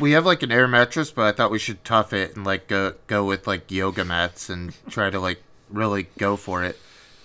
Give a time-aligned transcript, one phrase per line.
[0.00, 2.68] we have like an air mattress, but I thought we should tough it and like
[2.68, 6.78] go go with like yoga mats and try to like really go for it.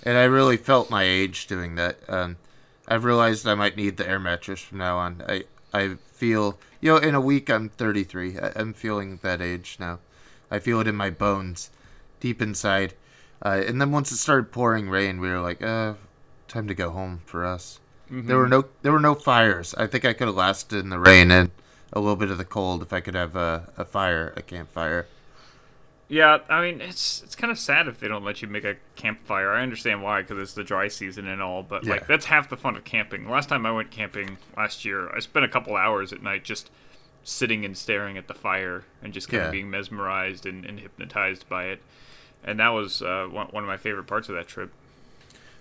[0.03, 1.97] And I really felt my age doing that.
[2.07, 2.37] Um,
[2.87, 5.23] I've realized I might need the air mattress from now on.
[5.27, 5.43] I
[5.73, 8.39] I feel you know in a week I'm 33.
[8.39, 9.99] I, I'm feeling that age now.
[10.51, 11.69] I feel it in my bones,
[12.19, 12.93] deep inside.
[13.43, 15.93] Uh, and then once it started pouring rain, we were like, uh,
[16.47, 17.79] time to go home for us.
[18.11, 18.27] Mm-hmm.
[18.27, 19.75] There were no there were no fires.
[19.75, 21.51] I think I could have lasted in the rain and
[21.93, 25.07] a little bit of the cold if I could have a, a fire, a campfire.
[26.07, 28.77] Yeah, I mean it's it's kind of sad if they don't let you make a
[28.95, 29.51] campfire.
[29.51, 31.91] I understand why because it's the dry season and all, but yeah.
[31.91, 33.29] like that's half the fun of camping.
[33.29, 36.71] Last time I went camping last year, I spent a couple hours at night just
[37.23, 39.47] sitting and staring at the fire and just kind yeah.
[39.47, 41.81] of being mesmerized and, and, hypnotized by it.
[42.43, 44.71] And that was uh, one, one of my favorite parts of that trip.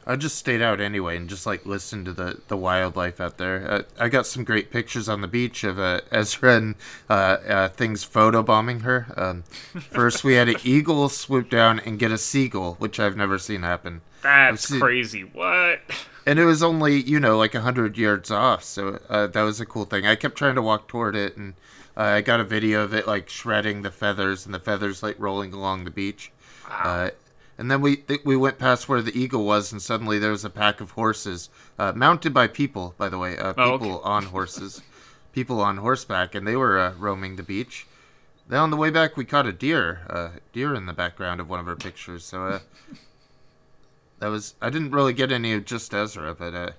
[0.09, 3.71] I just stayed out anyway and just like listened to the, the wildlife out there.
[3.71, 6.75] Uh, I got some great pictures on the beach of uh, Ezra and
[7.11, 9.13] uh, uh things photobombing her.
[9.19, 9.43] Um,
[9.91, 13.63] first, we had an eagle swoop down and get a seagull, which I've never seen
[13.63, 14.01] happen.
[14.23, 14.81] That's seen...
[14.81, 15.23] crazy.
[15.25, 15.81] What?
[16.25, 19.61] And it was only you know like a hundred yards off, so uh, that was
[19.61, 20.07] a cool thing.
[20.07, 21.53] I kept trying to walk toward it, and
[21.99, 25.17] uh, I got a video of it like shredding the feathers and the feathers like
[25.19, 26.33] rolling along the beach.
[26.67, 27.11] Wow.
[27.59, 30.45] And then we th- we went past where the eagle was, and suddenly there was
[30.45, 34.09] a pack of horses, uh, mounted by people, by the way, uh, people oh, okay.
[34.09, 34.81] on horses,
[35.33, 37.87] people on horseback, and they were uh, roaming the beach.
[38.47, 41.51] Then on the way back, we caught a deer, uh, deer in the background of
[41.51, 42.25] one of our pictures.
[42.25, 42.59] So uh,
[44.21, 46.71] that was I didn't really get any of just Ezra, but uh,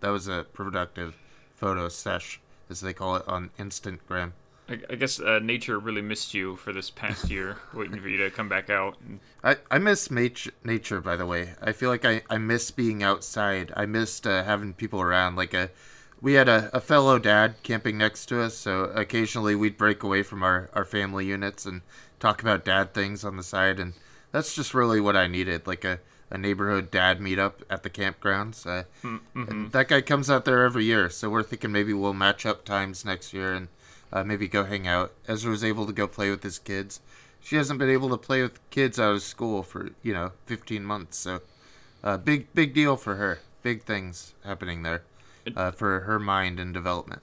[0.00, 1.16] that was a productive
[1.54, 4.32] photo sesh, as they call it on Instagram.
[4.68, 8.16] I, I guess uh, nature really missed you for this past year, waiting for you
[8.18, 8.96] to come back out.
[9.42, 11.54] I, I miss nature, nature, by the way.
[11.60, 13.72] I feel like I, I miss being outside.
[13.76, 15.36] I missed uh, having people around.
[15.36, 15.70] Like a,
[16.20, 20.22] we had a, a fellow dad camping next to us, so occasionally we'd break away
[20.22, 21.82] from our, our family units and
[22.18, 23.92] talk about dad things on the side, and
[24.32, 25.66] that's just really what I needed.
[25.66, 28.66] Like a, a neighborhood dad meetup at the campgrounds.
[28.66, 29.68] Uh, mm-hmm.
[29.68, 33.04] That guy comes out there every year, so we're thinking maybe we'll match up times
[33.04, 33.68] next year and
[34.14, 35.12] uh, maybe go hang out.
[35.26, 37.00] Ezra was able to go play with his kids.
[37.42, 40.84] She hasn't been able to play with kids out of school for you know 15
[40.84, 41.42] months, so
[42.02, 43.40] uh, big big deal for her.
[43.62, 45.02] Big things happening there
[45.56, 47.22] uh, for her mind and development.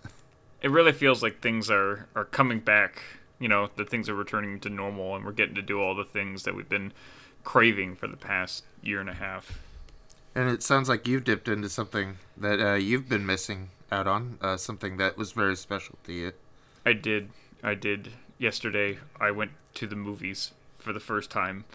[0.62, 3.02] It really feels like things are are coming back.
[3.40, 6.06] You know, that things are returning to normal, and we're getting to do all the
[6.06, 6.94] things that we've been
[7.44, 9.60] craving for the past year and a half.
[10.36, 14.38] And it sounds like you've dipped into something that uh, you've been missing out on,
[14.42, 16.34] uh, something that was very special to you.
[16.86, 17.30] I did.
[17.64, 18.10] I did.
[18.38, 21.66] Yesterday, I went to the movies for the first time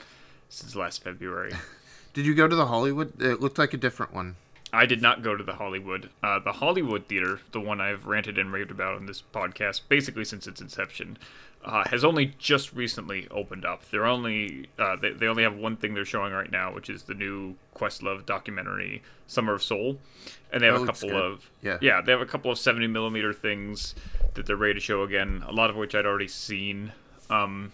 [0.49, 1.53] since last February.
[2.13, 3.21] did you go to the Hollywood?
[3.21, 4.37] It looked like a different one.
[4.73, 6.11] I did not go to the Hollywood.
[6.23, 10.25] Uh, the Hollywood Theater, the one I've ranted and raved about on this podcast, basically
[10.25, 11.19] since its inception,
[11.65, 13.89] uh, has only just recently opened up.
[13.91, 17.05] They're only uh, they, they only have one thing they're showing right now, which is
[17.05, 19.99] the new Questlove documentary, Summer of Soul,
[20.53, 23.33] and they have a couple of yeah yeah they have a couple of seventy millimeter
[23.33, 23.95] things
[24.37, 25.43] that they're ready to show again.
[25.47, 26.93] A lot of which I'd already seen,
[27.29, 27.73] um,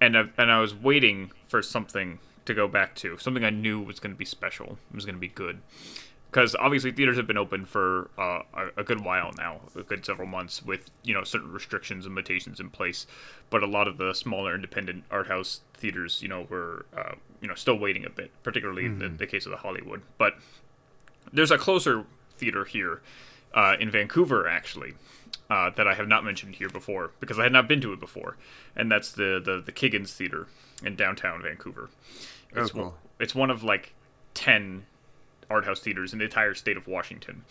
[0.00, 3.80] and I, and I was waiting for something to go back to, something I knew
[3.80, 5.60] was going to be special, was going to be good
[6.30, 10.04] because obviously theaters have been open for uh, a, a, good while now, a good
[10.04, 13.06] several months, with you know certain restrictions and limitations in place.
[13.50, 17.48] But a lot of the smaller independent art house theaters, you know, were uh, you
[17.48, 18.92] know still waiting a bit, particularly mm-hmm.
[18.92, 19.16] in the, mm-hmm.
[19.16, 20.02] the, case of the Hollywood.
[20.18, 20.34] But
[21.32, 22.04] there's a closer
[22.36, 23.00] theater here
[23.54, 24.94] uh, in Vancouver, actually.
[25.50, 28.00] Uh, that I have not mentioned here before because I had not been to it
[28.00, 28.36] before,
[28.76, 30.46] and that's the the, the Kiggins Theater
[30.84, 31.88] in downtown Vancouver.
[32.54, 32.94] Oh, it's, oh, cool.
[33.18, 33.94] it's one of like
[34.34, 34.84] ten
[35.48, 37.44] art house theaters in the entire state of Washington.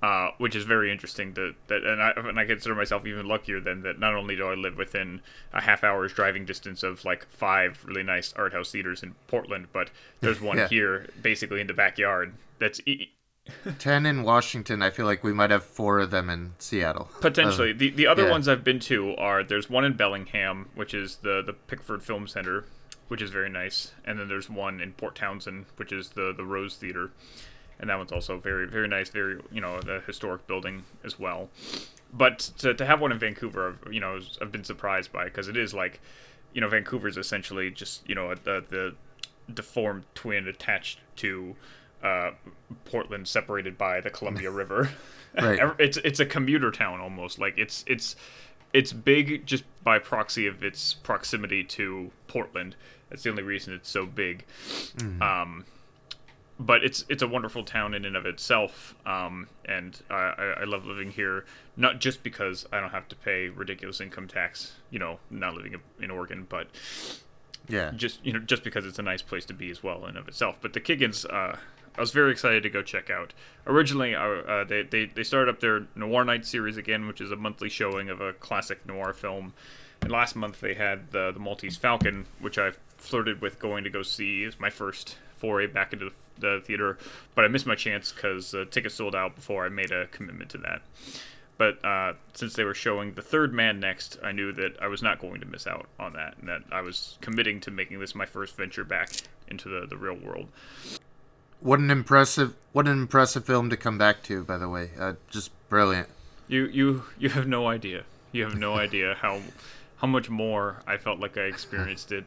[0.00, 1.32] Uh, which is very interesting.
[1.34, 3.98] That that and I, and I consider myself even luckier than that.
[3.98, 5.22] Not only do I live within
[5.52, 9.66] a half hour's driving distance of like five really nice art house theaters in Portland,
[9.72, 9.90] but
[10.20, 10.68] there's one yeah.
[10.68, 12.34] here, basically in the backyard.
[12.60, 13.10] That's e-
[13.78, 14.82] ten in Washington.
[14.82, 17.10] I feel like we might have four of them in Seattle.
[17.20, 18.30] Potentially, uh, the the other yeah.
[18.30, 22.26] ones I've been to are there's one in Bellingham, which is the the Pickford Film
[22.26, 22.64] Center,
[23.08, 23.92] which is very nice.
[24.04, 27.10] And then there's one in Port Townsend, which is the the Rose Theater,
[27.78, 31.50] and that one's also very very nice, very you know the historic building as well.
[32.12, 35.56] But to, to have one in Vancouver, you know, I've been surprised by because it
[35.56, 36.00] is like,
[36.54, 38.94] you know, Vancouver is essentially just you know the the
[39.52, 41.56] deformed twin attached to
[42.02, 42.30] uh,
[42.84, 44.90] Portland, separated by the Columbia River.
[45.40, 45.58] Right.
[45.78, 47.38] it's it's a commuter town almost.
[47.38, 48.16] Like it's it's
[48.72, 52.76] it's big just by proxy of its proximity to Portland,
[53.08, 54.44] that's the only reason it's so big.
[54.96, 55.22] Mm.
[55.22, 55.64] Um,
[56.60, 60.64] but it's it's a wonderful town in and of itself, um, and I, I, I
[60.64, 61.44] love living here.
[61.76, 65.76] Not just because I don't have to pay ridiculous income tax, you know, not living
[66.00, 66.66] in Oregon, but
[67.68, 67.92] Yeah.
[67.94, 70.18] just you know just because it's a nice place to be as well in and
[70.18, 70.58] of itself.
[70.60, 71.56] But the Kiggins, uh,
[71.98, 73.34] I was very excited to go check out.
[73.66, 77.36] Originally, uh, they, they they started up their Noir Night series again, which is a
[77.36, 79.52] monthly showing of a classic noir film.
[80.00, 83.90] And last month they had the the Maltese Falcon, which I flirted with going to
[83.90, 84.44] go see.
[84.44, 86.98] It's my first foray back into the theater,
[87.34, 90.50] but I missed my chance because uh, tickets sold out before I made a commitment
[90.50, 90.82] to that.
[91.56, 95.02] But uh, since they were showing the third man next, I knew that I was
[95.02, 98.14] not going to miss out on that, and that I was committing to making this
[98.14, 99.10] my first venture back
[99.48, 100.46] into the, the real world.
[101.60, 104.90] What an impressive what an impressive film to come back to, by the way.
[104.98, 106.08] Uh, just brilliant.
[106.46, 108.04] You you you have no idea.
[108.32, 109.40] You have no idea how
[109.96, 112.24] how much more I felt like I experienced it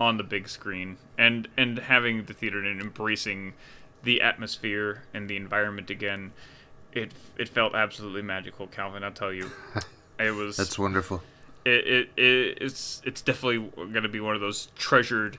[0.00, 3.54] on the big screen, and and having the theater and embracing
[4.02, 6.32] the atmosphere and the environment again.
[6.92, 9.02] It it felt absolutely magical, Calvin.
[9.04, 9.50] I'll tell you,
[10.18, 10.56] it was.
[10.56, 11.22] That's wonderful.
[11.64, 15.38] it, it, it it's it's definitely going to be one of those treasured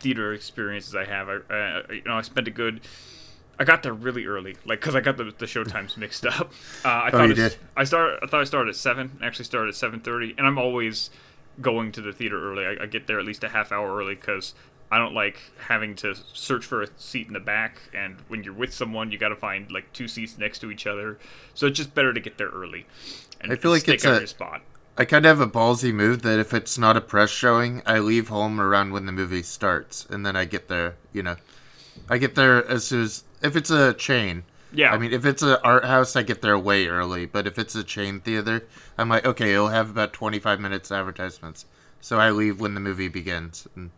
[0.00, 1.28] theater experiences I have.
[1.28, 2.80] I, uh, you know I spent a good.
[3.58, 6.50] I got there really early, like because I got the, the show times mixed up.
[6.84, 7.56] Uh, I Oh, thought you it- did?
[7.76, 8.18] I started.
[8.22, 9.18] I thought I started at seven.
[9.20, 11.10] I Actually, started at seven thirty, and I'm always
[11.60, 12.64] going to the theater early.
[12.64, 14.54] I, I get there at least a half hour early because
[14.90, 15.38] I don't like
[15.68, 17.78] having to search for a seat in the back.
[17.94, 20.86] And when you're with someone, you got to find like two seats next to each
[20.86, 21.18] other.
[21.52, 22.86] So it's just better to get there early.
[23.42, 24.62] And I feel like it's a- your spot.
[24.96, 27.98] I kind of have a ballsy move that if it's not a press showing, I
[28.00, 30.96] leave home around when the movie starts, and then I get there.
[31.12, 31.36] You know,
[32.08, 34.44] I get there as soon as if it's a chain.
[34.72, 34.92] Yeah.
[34.92, 37.26] I mean, if it's an art house, I get there way early.
[37.26, 38.66] But if it's a chain theater,
[38.98, 41.64] I'm like, okay, it'll have about 25 minutes advertisements,
[42.00, 43.90] so I leave when the movie begins and,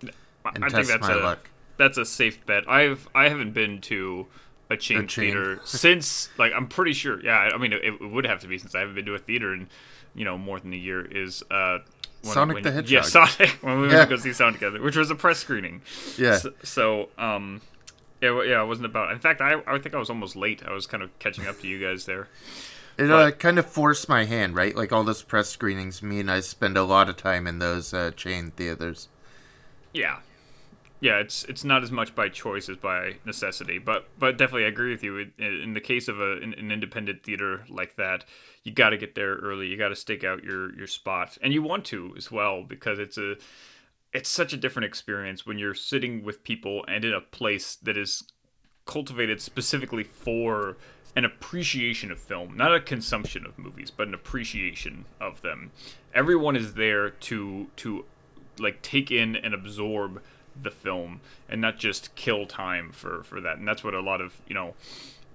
[0.54, 1.50] and I test think that's my a luck.
[1.76, 2.68] that's a safe bet.
[2.68, 4.26] I've I haven't been to
[4.72, 5.32] a chain, chain.
[5.32, 7.20] theater since like I'm pretty sure.
[7.22, 9.19] Yeah, I mean it, it would have to be since I haven't been to a
[9.19, 9.69] theater in
[10.14, 11.04] you know more than a year.
[11.04, 11.78] Is uh
[12.22, 13.04] when, Sonic when- the Yeah, Hedgehog.
[13.30, 13.94] Sonic when we Yeah.
[13.98, 15.82] went to go see Sonic together, which was a press screening.
[16.16, 16.38] Yeah.
[16.38, 17.60] So, so um.
[18.20, 19.10] Yeah, yeah, I wasn't about.
[19.10, 20.62] In fact, I, I think I was almost late.
[20.64, 22.28] I was kind of catching up to you guys there.
[22.96, 24.76] It uh, kind of forced my hand, right?
[24.76, 28.12] Like all those press screenings mean I spend a lot of time in those uh,
[28.12, 29.08] chain theaters.
[29.92, 30.18] Yeah,
[31.02, 31.19] yeah.
[31.19, 34.93] It's it's not as much by choice as by necessity, but but definitely I agree
[34.93, 35.31] with you.
[35.37, 38.25] In, the case of a, an, an independent theater like that,
[38.62, 39.66] you got to get there early.
[39.66, 43.00] You got to stake out your your spot, and you want to as well because
[43.00, 43.34] it's a
[44.12, 47.96] it's such a different experience when you're sitting with people and in a place that
[47.96, 48.22] is
[48.87, 50.76] cultivated specifically for
[51.16, 55.72] an appreciation of film, not a consumption of movies, but an appreciation of them.
[56.14, 58.04] Everyone is there to to
[58.58, 60.22] like take in and absorb
[60.60, 63.58] the film and not just kill time for for that.
[63.58, 64.75] And that's what a lot of, you know,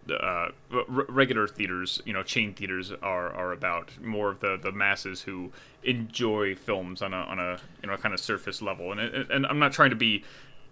[0.06, 4.58] the, uh, r- regular theaters, you know, chain theaters are, are about more of the,
[4.62, 5.52] the masses who
[5.84, 8.92] enjoy films on a, on a you know kind of surface level.
[8.92, 10.24] And and I'm not trying to be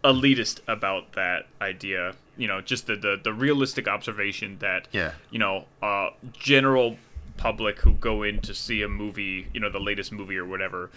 [0.03, 2.15] elitist about that idea.
[2.37, 5.11] You know, just the the, the realistic observation that Yeah.
[5.31, 6.97] you know, uh, general
[7.37, 10.89] public who go in to see a movie, you know, the latest movie or whatever,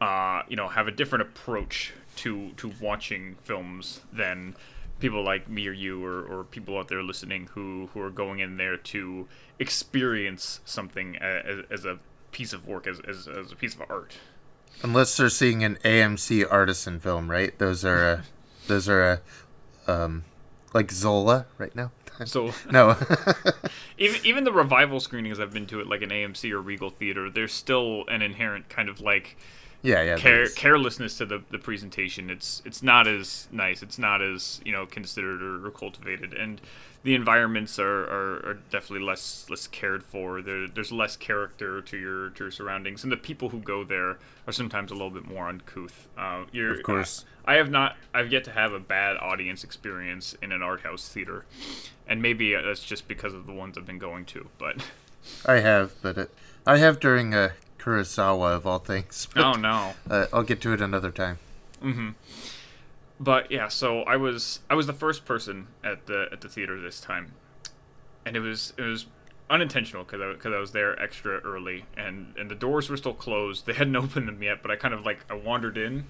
[0.00, 4.54] uh, you know, have a different approach to to watching films than
[5.00, 8.38] people like me or you or, or people out there listening who who are going
[8.38, 9.26] in there to
[9.58, 11.98] experience something as, as a
[12.30, 14.16] piece of work as, as, as a piece of art
[14.82, 17.56] Unless they're seeing an AMC artisan film, right?
[17.58, 18.22] Those are uh,
[18.66, 19.20] those are
[19.86, 20.24] uh, um,
[20.72, 21.92] like Zola right now.
[22.24, 22.96] so No,
[23.98, 27.30] even even the revival screenings I've been to at like an AMC or Regal theater,
[27.30, 29.36] there's still an inherent kind of like
[29.82, 30.16] yeah, yeah.
[30.16, 32.30] care, carelessness to the, the presentation.
[32.30, 33.82] It's it's not as nice.
[33.82, 36.60] It's not as you know considered or, or cultivated, and
[37.02, 40.40] the environments are, are, are definitely less less cared for.
[40.40, 44.18] There, there's less character to your to your surroundings, and the people who go there
[44.46, 46.08] are sometimes a little bit more uncouth.
[46.16, 47.24] Uh, you're, Of course.
[47.44, 47.96] I have not.
[48.14, 51.44] I've yet to have a bad audience experience in an art house theater,
[52.06, 54.48] and maybe uh, that's just because of the ones I've been going to.
[54.58, 54.86] But
[55.44, 56.30] I have, but it,
[56.64, 57.50] I have during uh,
[57.82, 59.28] Kurosawa of all things.
[59.34, 59.94] But, oh no.
[60.08, 61.38] uh, I'll get to it another time.
[63.18, 66.80] but yeah, so I was I was the first person at the at the theater
[66.80, 67.32] this time,
[68.24, 69.06] and it was it was
[69.50, 73.14] unintentional because I because I was there extra early and and the doors were still
[73.14, 73.66] closed.
[73.66, 76.06] They hadn't opened them yet, but I kind of like I wandered in.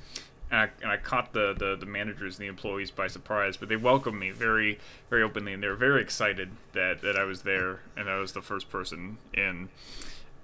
[0.50, 3.70] And I, and I caught the, the, the managers and the employees by surprise, but
[3.70, 7.40] they welcomed me very very openly, and they were very excited that, that I was
[7.40, 9.70] there and I was the first person in.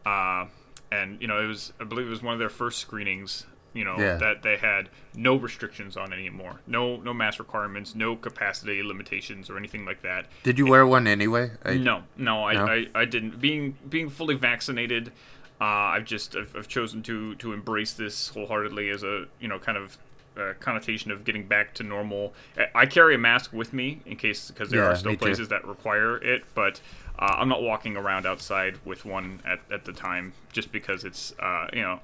[0.07, 0.47] Uh,
[0.91, 3.85] and you know, it was I believe it was one of their first screenings You
[3.85, 4.17] know Yeah.
[4.17, 9.57] that they had no restrictions on anymore, no no mask requirements, no capacity limitations or
[9.59, 10.27] anything like that.
[10.43, 11.51] Did you wear one anyway?
[11.65, 12.67] I, No, no, I, No?
[12.67, 13.41] I, I didn't.
[13.41, 15.13] Being being fully vaccinated,
[15.61, 15.65] uh,
[15.95, 19.77] I've just I've, I've chosen to to embrace this wholeheartedly as a you know kind
[19.77, 19.99] of
[20.39, 22.33] uh, connotation of getting back to normal.
[22.75, 25.25] I- carry a mask with me in case because there Yeah, are still me too.
[25.25, 26.81] places that require it, but.
[27.21, 31.35] Uh, I'm not walking around outside with one at, at the time just because it's
[31.41, 31.99] uh, you know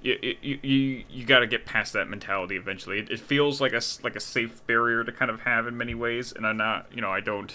[0.00, 2.98] you you, you, you got to get past that mentality eventually.
[2.98, 5.94] It, it feels like a like a safe barrier to kind of have in many
[5.94, 7.54] ways, and I'm not you know I don't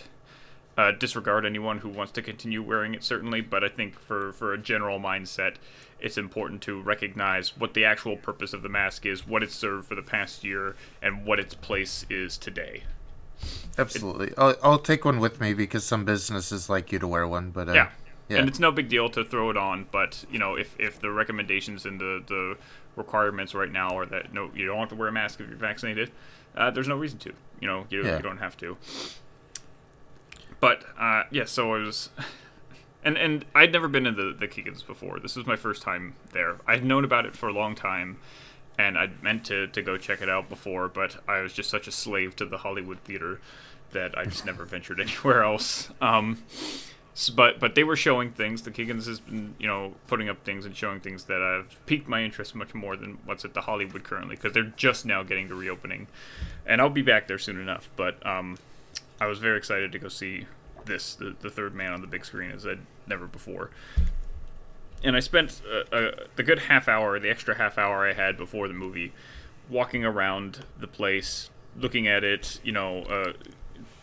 [0.77, 4.53] uh, disregard anyone who wants to continue wearing it certainly, but I think for for
[4.53, 5.55] a general mindset,
[6.01, 9.87] it's important to recognize what the actual purpose of the mask is, what it's served
[9.87, 12.83] for the past year, and what its place is today.
[13.77, 14.33] absolutely.
[14.37, 17.51] I'll, I'll take one with me because some businesses like you to wear one.
[17.51, 17.89] But uh, Yeah.
[18.29, 18.37] yeah.
[18.39, 21.09] And it's no big deal to throw it on, but you know, if, if the
[21.11, 22.57] recommendations and the, the
[22.95, 25.57] requirements right now are that no, you don't have to wear a mask if you're
[25.57, 26.11] vaccinated,
[26.55, 27.33] uh, there's no reason to.
[27.59, 28.17] You know, you, Yeah.
[28.17, 28.77] you don't have to.
[30.59, 32.09] But uh, yeah, so I was,
[33.03, 35.19] and and I'd never been in the the Kiggins before.
[35.19, 36.57] This was my first time there.
[36.67, 38.17] I'd known about it for a long time,
[38.77, 41.87] and I'd meant to to go check it out before, but I was just such
[41.87, 43.39] a slave to the Hollywood theater
[43.91, 45.89] that I just never ventured anywhere else.
[46.01, 46.43] Um,
[47.13, 48.61] S- but but they were showing things.
[48.61, 52.07] The Kiggins has been you know putting up things and showing things that have piqued
[52.07, 55.49] my interest much more than what's at the Hollywood currently because they're just now getting
[55.49, 56.07] to reopening,
[56.65, 57.89] and I'll be back there soon enough.
[57.97, 58.57] But um,
[59.19, 60.45] I was very excited to go see
[60.85, 63.71] this the, the third man on the big screen as I'd never before.
[65.03, 68.37] And I spent uh, uh, the good half hour, the extra half hour I had
[68.37, 69.13] before the movie,
[69.69, 73.33] walking around the place, looking at it, you know, uh,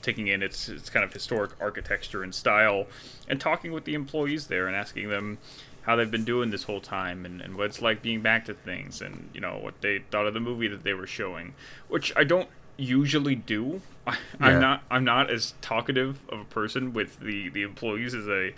[0.03, 2.87] taking in its its kind of historic architecture and style,
[3.29, 5.39] and talking with the employees there and asking them
[5.83, 8.53] how they've been doing this whole time and, and what it's like being back to
[8.53, 11.55] things and you know what they thought of the movie that they were showing,
[11.89, 13.83] which I don't usually do.
[14.07, 14.47] I, Yeah.
[14.47, 18.55] I'm not I'm not as talkative of a person with the the employees as a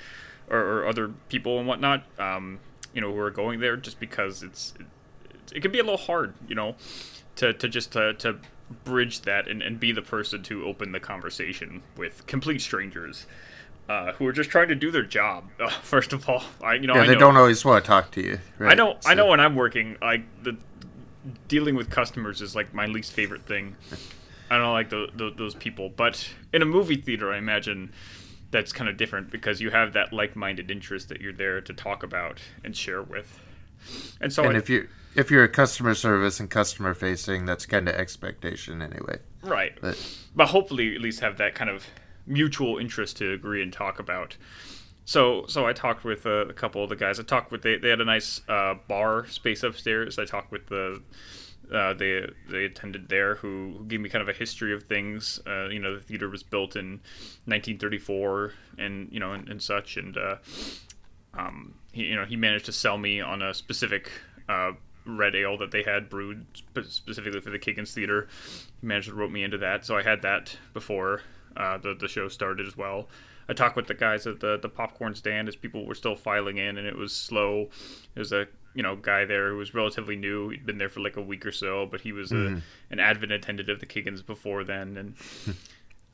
[0.48, 2.04] or, or other people and whatnot.
[2.18, 2.60] Um,
[2.94, 4.86] you know who are going there just because it's it,
[5.56, 6.76] it can be a little hard, you know,
[7.36, 8.38] to, to just to, to
[8.84, 13.26] bridge that and, and be the person to open the conversation with complete strangers
[13.88, 15.44] uh, who are just trying to do their job.
[15.58, 17.88] Uh, first of all, I you know yeah, I they know, don't always want to
[17.88, 18.38] talk to you.
[18.58, 18.72] Right?
[18.72, 20.56] I know I know when I'm working, like the
[21.48, 23.76] dealing with customers is like my least favorite thing.
[24.50, 27.92] I don't like tho- tho- those people, but in a movie theater, I imagine
[28.50, 32.02] that's kind of different because you have that like-minded interest that you're there to talk
[32.02, 33.38] about and share with.
[34.20, 37.66] And so And I- if you if you're a customer service and customer facing, that's
[37.66, 39.18] kind of expectation anyway.
[39.42, 39.76] Right.
[39.80, 39.98] But
[40.34, 41.86] But hopefully at least have that kind of
[42.26, 44.36] mutual interest to agree and talk about.
[45.04, 47.18] So so I talked with uh, a couple of the guys.
[47.18, 50.18] I talked with they, they had a nice uh, bar space upstairs.
[50.18, 51.02] I talked with the
[51.72, 55.40] uh, they they attended there who, who gave me kind of a history of things.
[55.46, 57.00] Uh, you know, the theater was built in
[57.46, 59.96] 1934 and you know and, and such.
[59.96, 60.36] And uh,
[61.34, 64.10] um, he you know he managed to sell me on a specific
[64.48, 64.72] uh,
[65.06, 68.28] red ale that they had brewed spe- specifically for the Kiggins Theater.
[68.80, 71.22] He managed to rope me into that, so I had that before
[71.54, 73.08] the the show started as well.
[73.50, 76.56] I talked with the guys at the the popcorn stand as people were still filing
[76.56, 77.68] in, and it was slow.
[78.14, 80.50] There's a you know guy there who was relatively new.
[80.50, 82.58] He'd been there for like a week or so, but he was a, mm-hmm.
[82.92, 85.50] an advent attendant of the Kiggins before then, and hmm.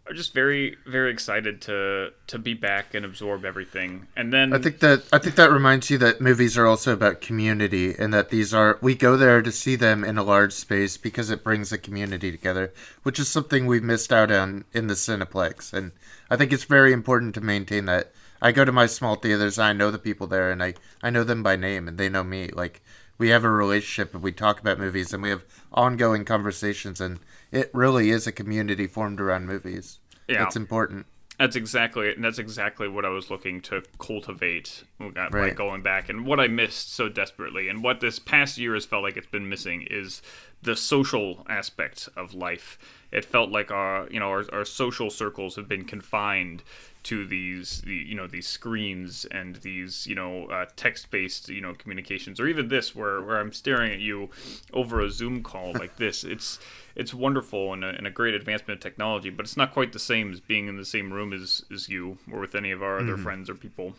[0.09, 4.07] I'm just very very excited to to be back and absorb everything.
[4.17, 7.21] And then I think that I think that reminds you that movies are also about
[7.21, 10.97] community, and that these are we go there to see them in a large space
[10.97, 14.95] because it brings a community together, which is something we've missed out on in the
[14.95, 15.93] Cineplex, and
[16.31, 18.13] I think it's very important to maintain that.
[18.43, 21.11] I go to my small theaters, and I know the people there, and I I
[21.11, 22.49] know them by name, and they know me.
[22.53, 22.83] Like
[23.19, 27.19] we have a relationship, and we talk about movies, and we have ongoing conversations, and
[27.51, 29.99] it really is a community formed around movies.
[30.29, 30.45] Yeah.
[30.45, 31.07] it's important.
[31.39, 35.55] That's exactly it, and that's exactly what I was looking to cultivate by Right.
[35.55, 39.03] going back and what I missed so desperately and what this past year has felt
[39.03, 40.23] like it's been missing is
[40.63, 42.79] the social aspect of life.
[43.13, 46.63] It felt like our you know our, our social circles have been confined
[47.05, 51.61] to these the, you know these screens and these you know uh, text based you
[51.61, 54.29] know communications or even this where where I'm staring at you
[54.73, 56.25] over a Zoom call like this.
[56.25, 56.59] It's
[56.97, 59.99] it's wonderful and a, and a great advancement of technology, but it's not quite the
[59.99, 62.99] same as being in the same room as, as you or with any of our
[62.99, 63.95] other friends or people.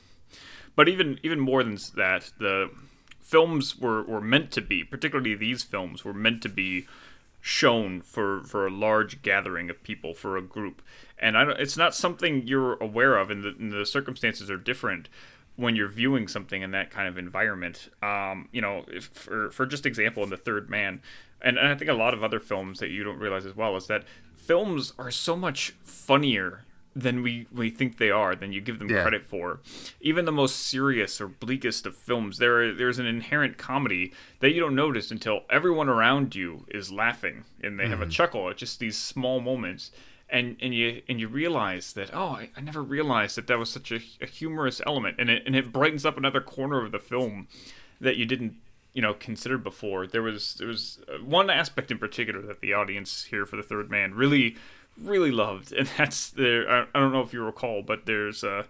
[0.76, 2.70] But even even more than that, the
[3.28, 6.88] films were, were meant to be, particularly these films, were meant to be
[7.42, 10.82] shown for, for a large gathering of people, for a group.
[11.20, 14.58] And I don't, it's not something you're aware of, and the, and the circumstances are
[14.58, 15.10] different.
[15.58, 17.90] when you're viewing something in that kind of environment.
[18.02, 21.02] Um, you know, if, for for just example, in the Third Man,
[21.42, 23.76] and, and I think a lot of other films that you don't realize as well
[23.76, 24.06] is that
[24.36, 26.64] films are so much funnier
[27.00, 29.02] than we, we think they are, than you give them Yeah.
[29.04, 29.60] credit for.
[30.02, 34.60] Even the most serious or bleakest of films, there there's an inherent comedy that you
[34.60, 38.80] don't notice until everyone around you is laughing and they have a chuckle at just
[38.80, 39.92] these small moments.
[40.30, 43.70] And, and you and you realize that oh I, I never realized that that was
[43.70, 47.00] such a, a humorous element and it and it brightens up another corner of the
[47.00, 47.48] film
[48.02, 48.56] that you didn't
[48.94, 50.06] you know considered before.
[50.06, 53.64] There was there was uh, one aspect in particular that the audience here for the
[53.64, 54.58] Third Man really
[55.02, 56.70] really loved, and that's there.
[56.70, 58.64] I, I don't know if you recall, but there's uh,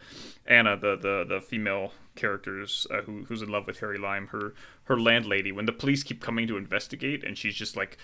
[0.46, 4.54] Anna, the the the female characters uh, who who's in love with Harry Lime, her
[4.86, 5.52] her landlady.
[5.52, 7.98] When the police keep coming to investigate, and she's just like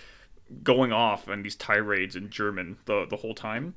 [0.62, 3.74] going off on these tirades in German the the whole time.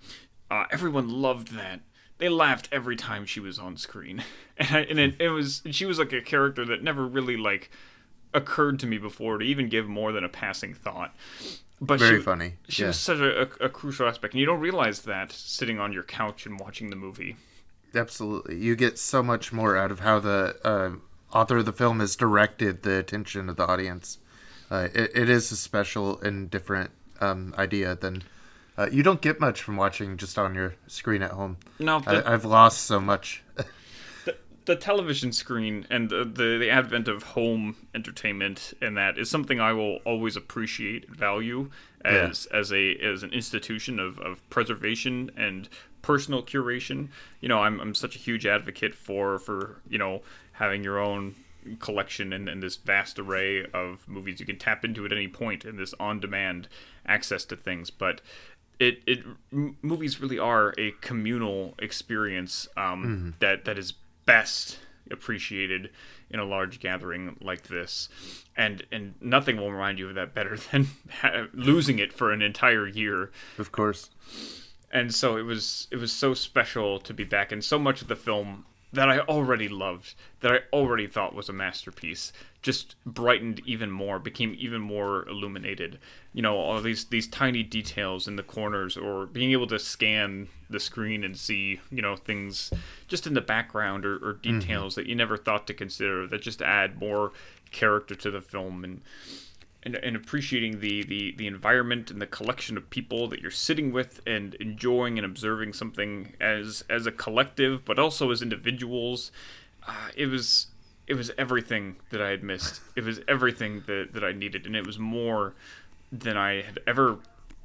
[0.49, 1.81] Uh, everyone loved that.
[2.19, 4.23] They laughed every time she was on screen,
[4.57, 7.69] and, I, and it, it was she was like a character that never really like
[8.33, 11.15] occurred to me before to even give more than a passing thought.
[11.79, 12.53] But Very she, funny.
[12.69, 12.87] She Yeah.
[12.89, 16.03] was such a, a, a crucial aspect, and you don't realize that sitting on your
[16.03, 17.35] couch and watching the movie.
[17.93, 18.57] Absolutely.
[18.57, 20.91] You get so much more out of how the uh,
[21.37, 24.17] author of the film has directed the attention of the audience.
[24.69, 26.91] Uh, it, it is a special and different
[27.21, 28.23] um, idea than
[28.77, 31.57] uh, you don't get much from watching just on your screen at home.
[31.79, 33.43] No, the, I, I've lost so much.
[34.67, 39.59] the, television screen and the, the the advent of home entertainment and that is something
[39.59, 41.69] I will always appreciate and value
[42.05, 45.67] as as a as an institution of, of preservation and
[46.01, 47.09] personal curation.
[47.41, 50.21] You know, I'm I'm such a huge advocate for for you know
[50.53, 51.35] having your own
[51.79, 54.39] collection and, and this vast array of movies.
[54.39, 56.67] You can tap into at any point and this on demand
[57.05, 58.19] access to things but
[58.79, 63.93] it it m- movies really are a communal experience um, that that is
[64.27, 64.77] best
[65.09, 65.89] appreciated
[66.29, 68.09] in a large gathering like this,
[68.55, 70.87] and and nothing will remind you of that better than
[71.21, 73.31] ha- losing it for an entire year.
[73.57, 74.11] Of course.
[74.91, 78.07] And so it was it was so special to be back, and so much of
[78.07, 83.61] the film that I already loved, that I already thought was a masterpiece, just brightened
[83.65, 85.99] even more, became even more illuminated.
[86.33, 90.47] You know, all these these tiny details in the corners, or being able to scan
[90.69, 92.71] the screen and see, you know, things
[93.07, 94.59] just in the background or, or mm-hmm.
[94.59, 97.31] details that you never thought to consider that just add more
[97.71, 99.01] character to the film and
[99.83, 103.91] and, and appreciating the, the, the environment and the collection of people that you're sitting
[103.91, 109.31] with and enjoying and observing something as as a collective but also as individuals.
[109.87, 110.67] Uh, it was
[111.07, 112.81] it was everything that I had missed.
[112.95, 115.53] It was everything that, that I needed and it was more
[116.11, 117.19] than I had ever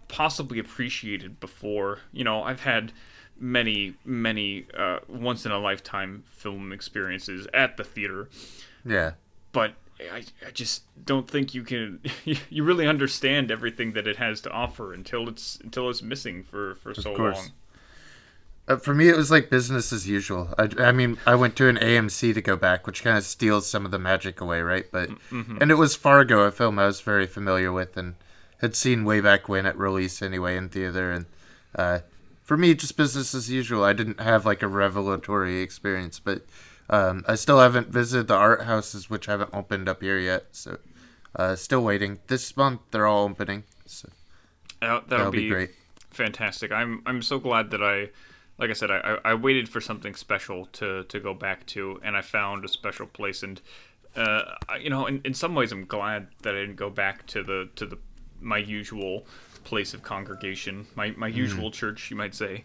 [0.08, 2.00] possibly appreciated before.
[2.12, 2.92] You know I've had
[3.40, 8.28] many many uh, once in a lifetime film experiences at the theater.
[8.84, 9.12] Yeah.
[9.52, 12.00] but I, I just don't think you can
[12.50, 16.74] you really understand everything that it has to offer until it's until it's missing for
[16.76, 17.50] for so long.
[18.68, 20.54] Uh, for me, it was like business as usual.
[20.56, 23.68] I, I mean, I went to an AMC to go back, which kind of steals
[23.68, 24.86] some of the magic away, right?
[24.90, 25.10] But
[25.60, 28.14] and it was Fargo, a film I was very familiar with and
[28.60, 31.10] had seen way back when at release anyway in theater.
[31.10, 31.26] And
[31.74, 31.98] uh,
[32.42, 33.82] for me, just business as usual.
[33.82, 36.46] I didn't have like a revelatory experience, but
[36.92, 40.46] um, I still haven't visited the art houses, which haven't opened up here yet.
[40.52, 40.78] So
[41.36, 42.20] uh, still waiting.
[42.28, 44.08] This month they're all opening, so
[44.82, 45.70] Uh, that'll, that'll be, be great.
[46.10, 46.72] fantastic.
[46.72, 48.10] I'm I'm so glad that I,
[48.58, 52.00] like I said, I, I I waited for something special to to go back to,
[52.02, 53.42] and I found a special place.
[53.42, 53.60] And
[54.16, 57.42] uh, you know, in, in some ways, I'm glad that I didn't go back to
[57.42, 57.98] the to the
[58.40, 59.26] my usual
[59.64, 62.64] place of congregation, my my usual church, you might say.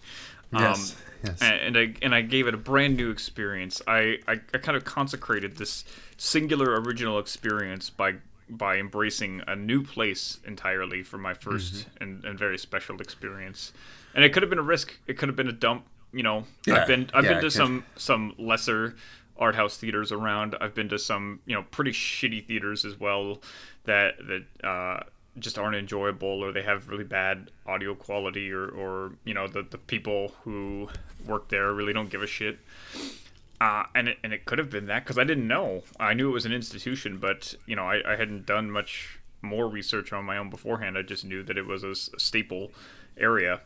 [0.51, 1.41] Yes, yes.
[1.41, 3.81] And, and I and I gave it a brand new experience.
[3.87, 5.83] I, I, I kind of consecrated this
[6.17, 8.15] singular original experience by
[8.49, 12.03] by embracing a new place entirely for my 1st Mm-hmm.
[12.03, 13.73] and, and very special experience.
[14.15, 14.97] And it could have been a risk.
[15.05, 15.85] It could have been a dump.
[16.13, 18.95] You know, Yeah, I've been I've yeah, been to some some lesser
[19.37, 20.55] art house theaters around.
[20.61, 23.41] I've been to some you know pretty shitty theaters as well
[23.83, 25.03] that that uh,
[25.39, 29.63] just aren't enjoyable or they have really bad audio quality or, or you know the
[29.63, 30.89] the people who
[31.25, 32.59] work there really don't give a shit.
[33.59, 35.83] Uh, and it, and it could have been that because I didn't know.
[35.99, 39.67] I knew it was an institution, but you know I, I hadn't done much more
[39.67, 40.97] research on my own beforehand.
[40.97, 42.71] I just knew that it was a staple
[43.17, 43.61] area.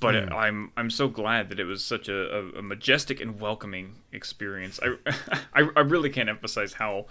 [0.00, 3.96] But I'm I'm so glad that it was such a, a, a majestic and welcoming
[4.12, 4.78] experience.
[4.80, 4.94] I,
[5.52, 7.06] I I really can't emphasize how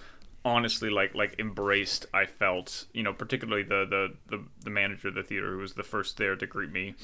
[0.46, 2.86] honestly like like embraced I felt.
[2.94, 6.18] You know, particularly the the the, the manager of the theater who was the first
[6.18, 6.96] there to greet me.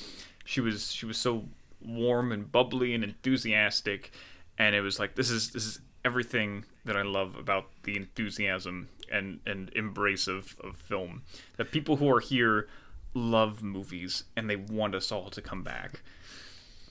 [0.43, 1.45] She was she was so
[1.81, 4.11] warm and bubbly and enthusiastic,
[4.57, 8.87] and it was like this is this is everything that I love about the enthusiasm
[9.11, 11.23] and, and embrace of, of film.
[11.57, 12.67] That people who are here
[13.15, 16.01] love movies and they want us all to come back.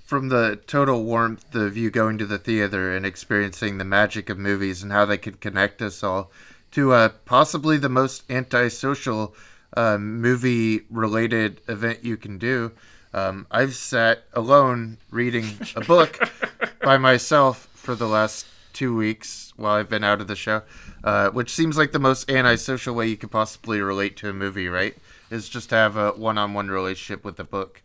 [0.04, 4.36] From the total warmth of you going to the theater and experiencing the magic of
[4.36, 6.30] movies and how they could connect us all,
[6.72, 9.34] to uh, possibly the most antisocial
[9.74, 12.72] uh, movie related event you can do.
[13.14, 16.18] Um, I've sat alone reading a book
[16.82, 20.62] by myself for the last two weeks while I've been out of the show,
[21.02, 24.68] uh, which seems like the most antisocial way you could possibly relate to a movie,
[24.68, 24.98] right?
[25.30, 27.80] Is just to have a one on one relationship with the book.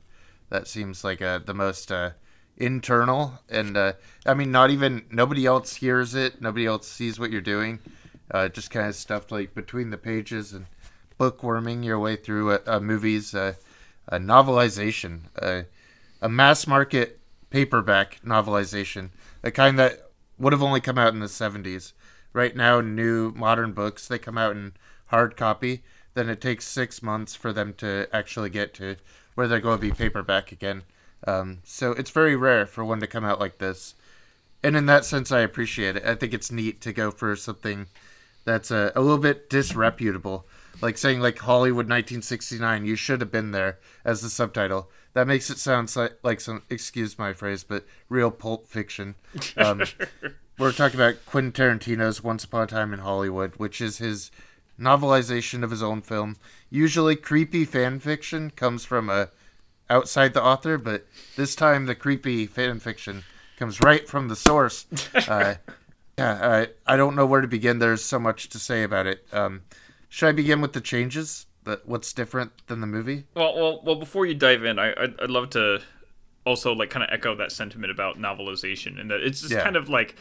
[0.50, 2.12] That seems like uh, the most uh,
[2.58, 3.40] internal.
[3.50, 3.94] And uh,
[4.26, 7.80] I mean, not even, nobody else hears it, nobody else sees what you're doing.
[8.32, 10.68] Uh, just kind of stuffed like between the pages and
[11.20, 13.56] bookworming your way through a, a movie's a
[14.12, 15.22] novelization,
[16.22, 19.10] a mass market paperback novelization,
[19.42, 21.94] the kind that would have only come out in the 70s.
[22.32, 24.74] Right now, new modern books, they come out in
[25.08, 25.84] hard copy.
[26.14, 28.96] Then it takes six months for them to actually get to
[29.40, 30.84] where they're going to be paperback again.
[31.26, 33.96] Um, so it's very rare for one to come out like this.
[34.62, 36.04] And in that sense, I appreciate it.
[36.04, 37.86] I think it's neat to go for something
[38.44, 40.46] that's a, a little bit disreputable.
[40.82, 44.90] Like saying like Hollywood 1969, you should have been there as the subtitle.
[45.14, 49.16] That makes it sound like, like some, excuse my phrase, but real pulp fiction.
[49.56, 49.84] Um,
[50.60, 54.32] we're talking about Quentin Tarantino's Once Upon a Time in Hollywood, which is his
[54.80, 56.38] novelization of his own film.
[56.70, 59.30] Usually, creepy fan fiction comes from a
[59.90, 63.24] outside the author, but this time the creepy fan fiction
[63.58, 64.86] comes right from the source.
[65.28, 65.56] Uh,
[66.18, 67.80] yeah, I, I don't know where to begin.
[67.80, 69.26] There's so much to say about it.
[69.32, 69.62] Um,
[70.10, 71.46] should I begin with the changes?
[71.64, 73.26] That what's different than the movie?
[73.36, 73.96] Well, well, well.
[73.96, 75.82] Before you dive in, I I'd, I'd love to
[76.50, 79.64] also like kind of echo that sentiment about novelization and that it's just yeah.
[79.64, 80.16] kind of like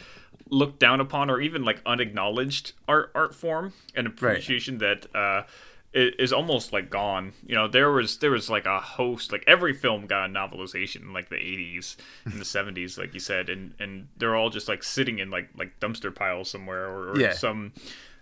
[0.51, 5.03] looked down upon or even like unacknowledged art art form and appreciation right.
[5.13, 5.43] that uh
[5.95, 7.33] is almost like gone.
[7.47, 10.97] You know, there was there was like a host, like every film got a novelization
[10.97, 14.69] in like the '80s and the '70s, like you said, and and they're all just
[14.69, 17.33] like sitting in like like dumpster piles somewhere or, or yeah.
[17.33, 17.73] some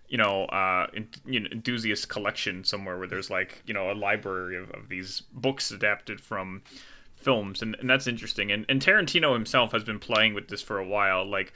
[0.09, 3.95] you know, uh, in, you know, enthusiast collection somewhere where there's like you know a
[3.95, 6.63] library of, of these books adapted from
[7.17, 8.53] films, and, and that's interesting.
[8.53, 11.53] And and Tarantino himself has been playing with this for a while, like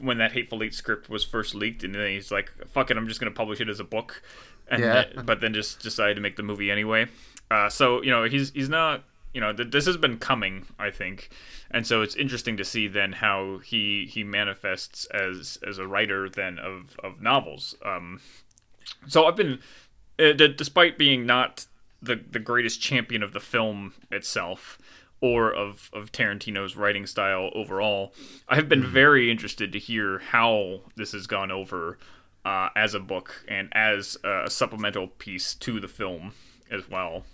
[0.00, 3.08] when that Hateful Eight script was first leaked, and then he's like, "Fuck it, I'm
[3.08, 4.22] just gonna publish it as a book,"
[4.68, 5.04] and yeah.
[5.24, 7.06] but then just decided to make the movie anyway.
[7.50, 10.90] Uh, so you know, he's he's not you know th- this has been coming, I
[10.90, 11.30] think,
[11.70, 16.28] and so it's interesting to see then how he he manifests as as a writer
[16.28, 17.74] then of of novels.
[17.84, 18.20] Um,
[19.06, 19.58] so I've been,
[20.18, 21.66] uh, d- despite being not
[22.00, 24.78] the the greatest champion of the film itself
[25.22, 28.12] or of, of Tarantino's writing style overall.
[28.48, 28.92] I have been mm-hmm.
[28.92, 31.96] very interested to hear how this has gone over
[32.44, 36.32] uh, as a book and as a supplemental piece to the film
[36.70, 37.24] as well.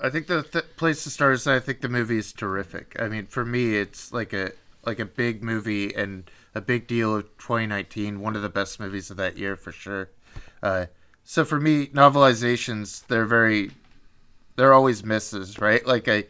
[0.00, 2.96] I think the th- place to start is I think the movie is terrific.
[3.00, 4.52] I mean, for me, it's like a
[4.84, 8.20] like a big movie and a big deal of 2019.
[8.20, 10.10] One of the best movies of that year for sure.
[10.62, 10.86] Uh,
[11.24, 13.70] so for me, novelizations they're very
[14.56, 15.84] they're always misses, right?
[15.86, 16.24] Like I,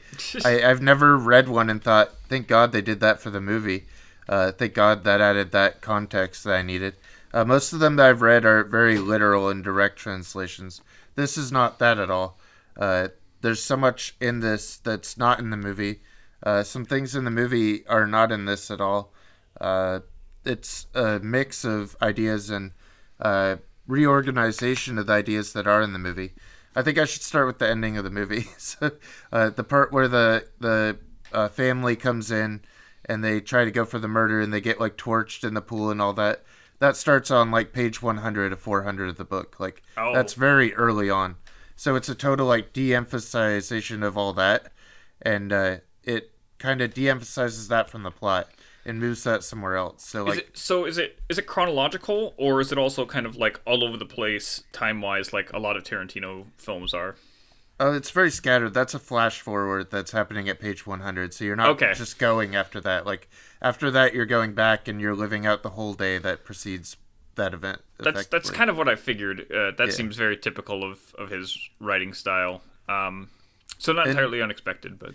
[0.45, 3.87] I have never read one and thought, thank God they did that for the movie.
[4.29, 6.95] Uh, thank God that added that context that I needed.
[7.33, 10.81] Uh, most of them that I've read are very literal and direct translations.
[11.15, 12.39] This is not that at all.
[12.77, 13.09] Uh,
[13.41, 16.01] there's so much in this that's not in the movie.
[16.43, 19.13] Uh, some things in the movie are not in this at all.
[19.61, 20.01] Uh,
[20.45, 22.73] it's a mix of ideas and
[23.21, 23.57] uh,
[23.87, 26.33] reorganization of the ideas that are in the movie.
[26.77, 28.49] I think I should start with the ending of the movie.
[28.59, 28.93] so,
[29.33, 30.99] uh, the part where the the
[31.33, 32.63] uh, family comes in
[33.05, 35.63] and they try to go for the murder and they get like torched in the
[35.63, 36.43] pool and all that.
[36.79, 39.59] That starts on like page 100 to 400 of the book.
[39.61, 40.13] Like oh.
[40.13, 41.37] that's very early on.
[41.77, 44.73] So it's a total like de-emphasization of all that,
[45.21, 48.49] and uh, it kind of de-emphasizes that from the plot
[48.85, 50.05] and moves that somewhere else.
[50.07, 53.27] So like, is it, so is it is it chronological or is it also kind
[53.27, 57.16] of like all over the place time wise, like a lot of Tarantino films are?
[57.81, 58.73] Oh, it's very scattered.
[58.73, 61.35] That's a flash forward that's happening at page 100.
[61.35, 61.92] So you're not okay.
[61.94, 63.05] just going after that.
[63.05, 63.29] Like
[63.61, 66.97] after that, you're going back and you're living out the whole day that precedes
[67.35, 67.81] that event.
[67.99, 69.51] That's that's kind of what I figured.
[69.51, 69.90] Uh, that yeah.
[69.90, 72.62] seems very typical of of his writing style.
[72.88, 73.31] Um,
[73.79, 75.14] so not entirely and, unexpected, but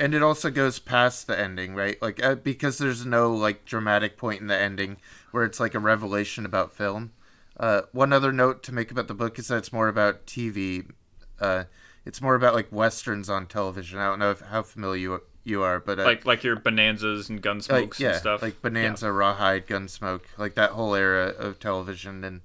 [0.00, 2.00] and it also goes past the ending, right?
[2.00, 4.96] Like uh, because there's no like dramatic point in the ending
[5.30, 7.12] where it's like a revelation about film.
[7.58, 10.90] Uh, one other note to make about the book is that it's more about TV.
[11.38, 11.64] Uh,
[12.06, 13.98] it's more about like westerns on television.
[13.98, 17.28] I don't know if, how familiar you you are, but uh, like like your bonanzas
[17.28, 18.42] and gunsmokes like, yeah, and stuff.
[18.42, 22.40] like Bonanza, Rawhide, Gunsmoke, like that whole era of television, and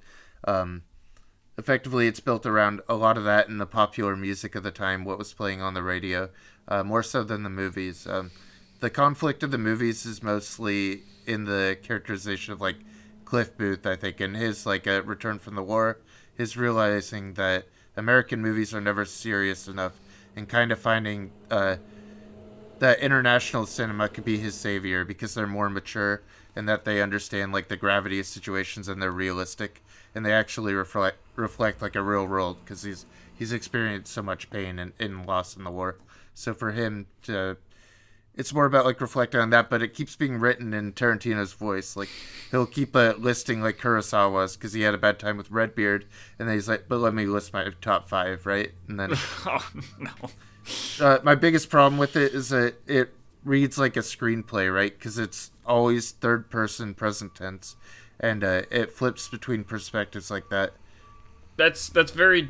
[0.45, 0.83] um,
[1.57, 5.05] effectively it's built around a lot of that and the popular music of the time,
[5.05, 6.29] what was playing on the radio,
[6.67, 8.07] uh, more so than the movies.
[8.07, 8.31] Um,
[8.79, 12.77] the conflict of the movies is mostly in the characterization of like
[13.23, 15.99] Cliff Booth, I think, and his like a return from the war,
[16.35, 17.65] his realizing that
[17.97, 20.01] American movies are never serious enough,
[20.35, 21.77] and kind of finding uh,
[22.79, 26.21] that international cinema could be his savior because they're more mature
[26.55, 29.81] and that they understand like the gravity of situations and they're realistic
[30.13, 34.49] and they actually reflect reflect like a real world because he's he's experienced so much
[34.49, 35.97] pain and, and loss in the war.
[36.33, 37.57] So for him to
[38.37, 41.95] it's more about like reflecting on that, but it keeps being written in Tarantino's voice.
[41.95, 42.09] Like
[42.51, 46.05] he'll keep a listing like Kurosawa's because he had a bad time with Redbeard,
[46.37, 49.13] and then he's like, "But let me list my top five, right?" And then,
[49.45, 50.11] oh no.
[50.99, 54.97] Uh, my biggest problem with it is that it reads like a screenplay, right?
[54.97, 57.75] Because it's always third person present tense,
[58.19, 60.73] and uh, it flips between perspectives like that.
[61.57, 62.49] That's that's very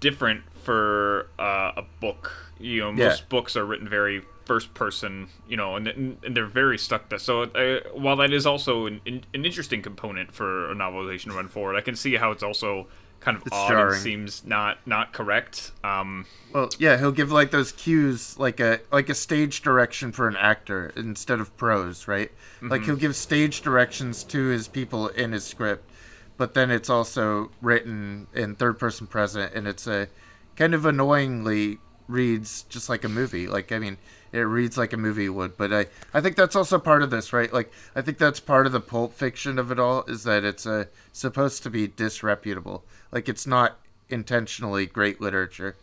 [0.00, 2.32] different for uh, a book.
[2.58, 3.26] You know, most Yeah.
[3.28, 5.28] books are written very first person.
[5.48, 7.18] You know, and and they're very stuck to.
[7.18, 11.48] So uh, while that is also an, an interesting component for a novelization to run
[11.48, 12.86] forward, I can see how it's also
[13.20, 13.94] kind of It's odd jarring.
[13.94, 15.72] and seems not not correct.
[15.84, 20.28] Um, Well, yeah, he'll give like those cues, like a like a stage direction for
[20.28, 22.30] an actor instead of prose, right?
[22.62, 25.90] Like he'll give stage directions to his people in his script,
[26.36, 30.08] but then it's also written in third person present, and it's a
[30.56, 33.46] kind of annoyingly reads just like a movie.
[33.46, 33.98] Like I mean,
[34.32, 37.32] it reads like a movie would, but I I think that's also part of this,
[37.32, 37.52] right?
[37.52, 40.66] Like I think that's part of the pulp fiction of it all is that it's
[40.66, 42.84] uh, supposed to be disreputable.
[43.12, 45.76] Like it's not intentionally great literature.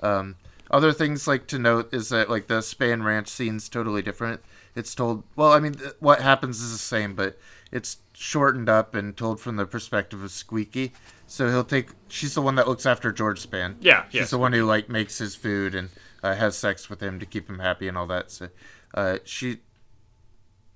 [0.00, 0.36] Um,
[0.70, 4.40] other things like to note is that like the Spahn Ranch scene's totally different.
[4.74, 5.52] It's told well.
[5.52, 7.38] I mean, th- what happens is the same, but
[7.70, 10.92] it's shortened up and told from the perspective of Squeaky.
[11.26, 11.90] So he'll take.
[12.08, 13.76] She's the one that looks after George Spahn.
[13.80, 14.30] Yeah, she's yes.
[14.30, 15.90] the one who like makes his food and
[16.22, 18.30] uh, has sex with him to keep him happy and all that.
[18.30, 18.48] So
[18.94, 19.58] uh, she.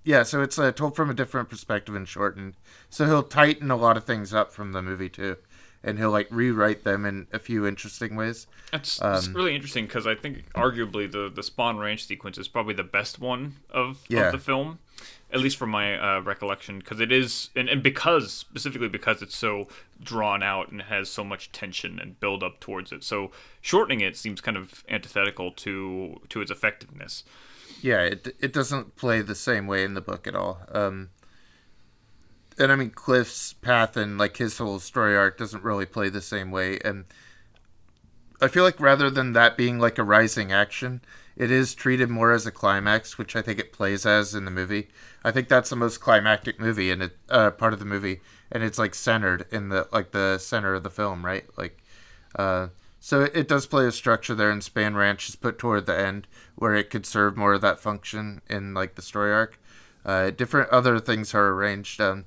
[0.05, 2.55] Yeah, so it's uh, told from a different perspective and shortened.
[2.91, 5.37] So he'll tighten a lot of things up from the movie too,
[5.85, 8.49] and he'll like rewrite them in a few interesting ways.
[8.73, 12.75] That's it's really interesting because I think arguably the the Spahn Ranch sequence is probably
[12.75, 14.27] the best one of, Yeah.
[14.27, 14.81] of the film,
[15.33, 16.79] at least from my uh, recollection.
[16.79, 19.69] Because it is, and, and because specifically because it's so
[20.03, 23.05] drawn out and has so much tension and build up towards it.
[23.05, 27.25] So shortening it seems kind of antithetical to to its effectiveness.
[27.83, 30.61] yeah, it it doesn't play the same way in the book at all.
[30.71, 31.11] Um,
[32.59, 36.21] and I mean Cliff's path and like his whole story arc doesn't really play the
[36.23, 36.79] same way.
[36.85, 37.05] And
[38.41, 41.01] I feel like rather than that being like a rising action,
[41.37, 44.51] it is treated more as a climax, which I think it plays as in the
[44.51, 44.89] movie.
[45.25, 48.63] I think that's the most climactic movie and it uh, part of the movie, and
[48.63, 51.45] it's like centered in the like the center of the film, right?
[51.57, 51.83] Like,
[52.37, 52.69] uh,
[53.01, 55.99] so it, it does play a structure there, and Spahn Ranch is put toward the
[55.99, 59.59] end where it could serve more of that function in like the story arc.
[60.05, 62.01] Uh, different other things are arranged.
[62.01, 62.25] Um,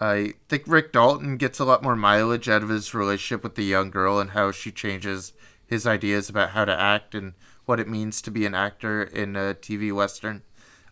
[0.00, 3.64] I think Rick Dalton gets a lot more mileage out of his relationship with the
[3.64, 5.32] young girl and how she changes
[5.66, 7.32] his ideas about how to act and
[7.66, 10.42] what it means to be an actor in a TV western.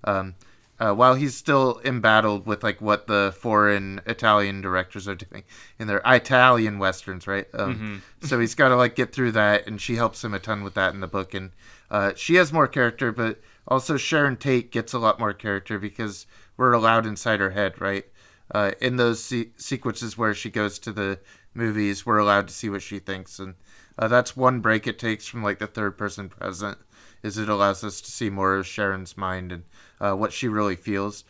[0.05, 0.35] Um,
[0.79, 5.45] uh, while he's still embattled with like what the foreign Italian directors are doing
[5.79, 7.47] in their Italian westerns, right?
[7.55, 10.65] Um, So he's got to like get through that, and she helps him a ton
[10.65, 11.33] with that in the book.
[11.33, 11.53] And
[11.91, 16.27] uh, she has more character, but also Sharon Tate gets a lot more character because
[16.57, 18.07] we're allowed inside her head, right?
[18.53, 21.21] Uh, in those se- sequences where she goes to the
[21.55, 23.55] movies, we're allowed to see what she thinks, and
[23.99, 26.79] uh, that's one break it takes from like the third person present.
[27.23, 29.65] Is it allows us to see more of Sharon's mind and
[30.01, 31.25] uh, what she really feels.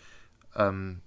[0.57, 1.03] Um,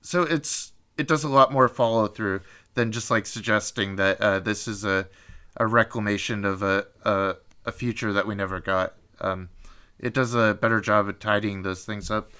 [0.00, 2.40] so it's it does a lot more follow through
[2.74, 5.08] than just like suggesting that uh, this is a
[5.56, 8.94] a reclamation of a, a a future that we never got.
[9.20, 9.50] Um,
[9.98, 12.30] it does a better job of tidying those things up,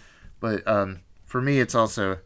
[0.41, 2.19] but um, for me, it's also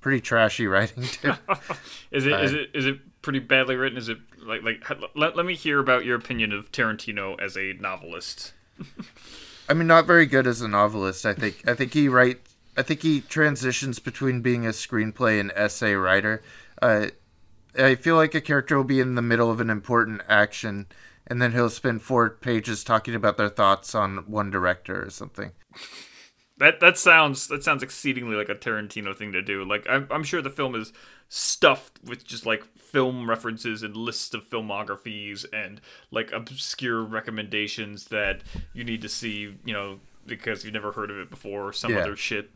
[0.00, 1.32] pretty trashy writing too.
[2.12, 3.98] Is it is it is it pretty badly written?
[3.98, 4.84] Is it like like
[5.16, 8.52] let, let me hear about your opinion of Tarantino as a novelist.
[9.68, 11.26] I mean, not very good as a novelist.
[11.26, 11.66] I think.
[11.66, 12.40] I think he write.
[12.76, 16.42] I think he transitions between being a screenplay and essay writer.
[16.80, 17.08] Uh,
[17.76, 20.86] I feel like a character will be in the middle of an important action,
[21.26, 25.52] and then he'll spend four pages talking about their thoughts on one director or something.
[26.56, 29.64] That that sounds that sounds exceedingly like a Tarantino thing to do.
[29.64, 30.92] Like I'm I'm sure the film is
[31.28, 32.62] stuffed with just like
[32.94, 35.80] film references and lists of filmographies and
[36.12, 38.40] like obscure recommendations that
[38.72, 41.90] you need to see, you know, because you've never heard of it before or some
[41.92, 41.98] Yeah.
[42.02, 42.50] other shit.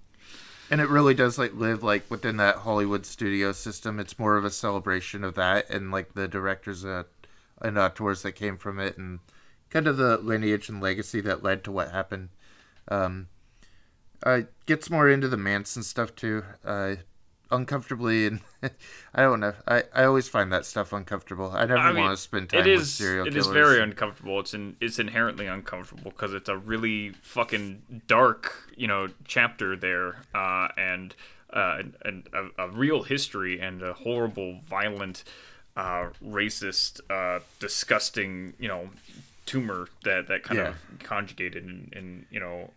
[0.70, 4.00] and it really does like live like within that Hollywood studio system.
[4.00, 7.04] It's more of a celebration of that and like the directors uh,
[7.62, 9.20] and auteurs that came from it and
[9.70, 12.30] kind of the lineage and legacy that led to what happened.
[12.90, 13.28] Um,
[14.24, 16.42] uh, gets more into the Manson stuff too.
[16.64, 16.96] Uh,
[17.50, 18.40] uncomfortably and
[19.14, 19.54] I don't know.
[19.66, 21.50] I, I always find that stuff uncomfortable.
[21.52, 23.46] I never I mean, want to spend time it with serial it killers.
[23.46, 24.40] is very uncomfortable.
[24.40, 30.16] It's in, it's inherently uncomfortable because it's a really fucking dark you know chapter there,
[30.34, 31.14] uh, and
[31.52, 35.24] uh, and a, a real history and a horrible, violent,
[35.76, 38.90] uh, racist, uh, disgusting you know
[39.46, 40.68] tumor that that kind Yeah.
[40.68, 42.70] of conjugated and, in you know.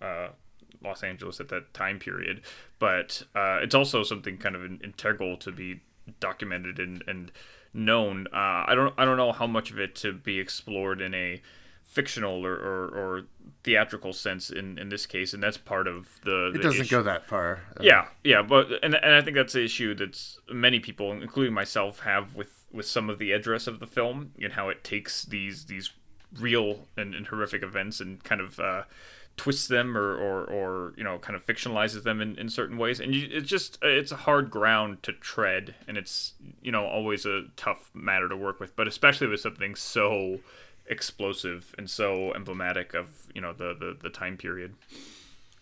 [0.84, 2.41] Los Angeles at that time period,
[2.80, 5.82] but uh, it's also something kind of in- integral to be
[6.20, 7.32] documented and, and
[7.74, 8.28] known.
[8.34, 11.41] Uh, I don't I don't know how much of it to be explored in a
[11.91, 13.24] fictional or, or, or
[13.65, 16.54] theatrical sense in, in this case, and that's part of the.
[16.56, 16.98] It doesn't issue.
[16.98, 17.63] go that far.
[17.78, 21.54] Uh, Yeah, yeah, but and and I think that's the issue that's many people, including
[21.54, 25.24] myself, have with with some of the address of the film and how it takes
[25.24, 25.91] these these
[26.39, 28.84] real and, and horrific events and kind of uh,
[29.41, 32.99] twists them or, or or you know kind of fictionalizes them in, in certain ways
[32.99, 37.25] and you, it's just it's a hard ground to tread and it's you know always
[37.25, 40.39] a tough matter to work with but especially with something so
[40.86, 44.75] explosive and so emblematic of you know the the, the time period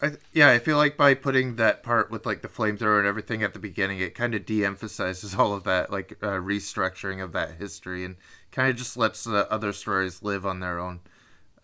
[0.01, 3.43] I, yeah, I feel like by putting that part with like the flamethrower and everything
[3.43, 7.55] at the beginning, it kind of de-emphasizes all of that, like uh, restructuring of that
[7.55, 8.15] history, and
[8.49, 11.01] kind of just lets the other stories live on their own.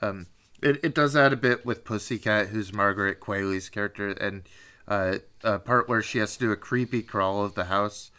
[0.01, 0.27] Um,
[0.61, 4.43] it it does add a bit with Pussycat, who's Margaret Qualley's character, and
[4.87, 8.11] uh, a part where she has to do a creepy crawl of the house,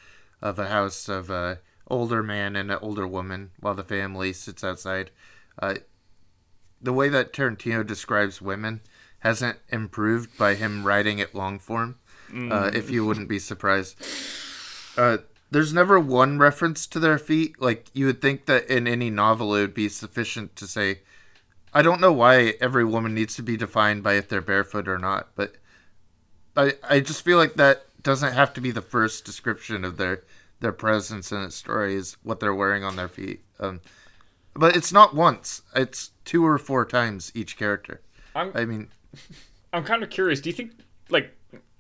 [0.43, 4.65] of a house of a older man and an older woman, while the family sits
[4.65, 5.11] outside.
[5.61, 5.75] Uh,
[6.81, 8.81] the way that Tarantino describes women
[9.21, 11.97] hasn't improved by him writing it long form.
[12.53, 13.97] Uh, if you wouldn't be surprised,
[14.97, 15.19] uh,
[15.51, 17.61] there's never one reference to their feet.
[17.61, 21.01] Like you would think that in any novel it would be sufficient to say.
[21.73, 24.99] I don't know why every woman needs to be defined by if they're barefoot or
[24.99, 25.57] not, but
[26.57, 30.23] I I just feel like that doesn't have to be the first description of their
[30.61, 33.45] their presence in a story is what they're wearing on their feet.
[33.61, 33.81] Um,
[34.55, 38.01] but it's not once; it's two or four times each character.
[38.35, 38.89] I'm I mean,
[39.73, 40.41] I'm kind of curious.
[40.41, 40.73] Do you think
[41.11, 41.35] like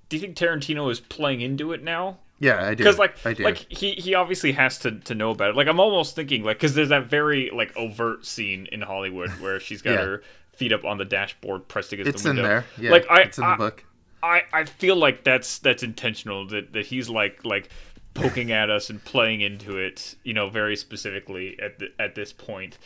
[0.08, 2.18] do you think Tarantino is playing into it now?
[2.38, 2.84] Yeah, I do.
[2.84, 3.44] Because like I do.
[3.44, 5.56] like he he obviously has to to know about it.
[5.56, 9.58] Like I'm almost thinking like because there's that very like overt scene in Hollywood where
[9.60, 10.04] she's got Yeah.
[10.04, 10.22] her
[10.54, 12.64] feet up on the dashboard pressed against it's the in there.
[12.78, 13.84] Yeah, like I it's in the I, book.
[14.22, 16.46] I I feel like that's that's intentional.
[16.46, 17.68] That that he's like like
[18.14, 20.14] poking at us and playing into it.
[20.24, 22.78] You know, very specifically at the, at this point,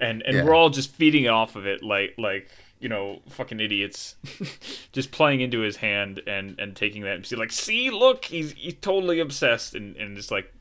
[0.00, 0.44] and and Yeah.
[0.44, 2.48] we're all just feeding off of it like like
[2.80, 4.14] you know fucking idiots
[4.92, 8.52] just playing into his hand and and taking that and see like see look he's
[8.52, 10.52] he's totally obsessed and and just like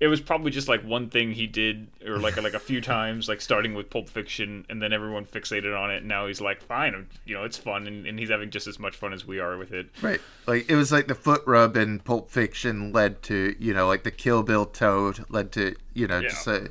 [0.00, 3.28] it was probably just like one thing he did or like like a few times
[3.28, 6.62] like starting with pulp fiction and then everyone fixated on it and now he's like
[6.62, 9.26] fine I'm, you know it's fun and, and he's having just as much fun as
[9.26, 10.20] we are with it Right.
[10.46, 14.04] Like it was like the foot rub in Pulp Fiction led to, you know, like
[14.04, 16.28] the Kill Bill toad led to, you know, Yeah.
[16.28, 16.70] just a,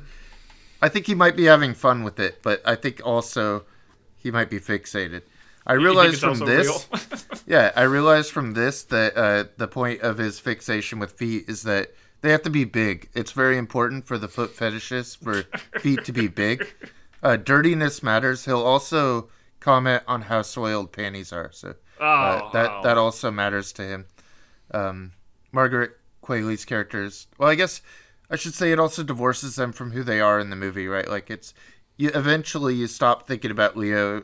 [0.80, 3.64] I think he might be having fun with it, but I think also
[4.18, 5.22] he might be fixated.
[5.66, 6.86] I realized from this?
[7.46, 11.62] Yeah, I realized from this that uh, the point of his fixation with feet is
[11.62, 13.08] that they have to be big.
[13.14, 15.44] It's very important for the foot fetishists for
[15.80, 16.66] feet to be big.
[17.22, 18.44] Uh, dirtiness matters.
[18.44, 19.28] He'll also
[19.60, 21.50] comment on how soiled panties are.
[21.52, 24.06] So uh, Oh, that that also matters to him.
[24.72, 25.12] Um,
[25.52, 27.26] Margaret Qualley's characters.
[27.38, 27.80] Well, I guess
[28.30, 31.08] I should say it also divorces them from who they are in the movie, right?
[31.08, 31.54] Like it's
[31.98, 34.22] you eventually you stop thinking about Leo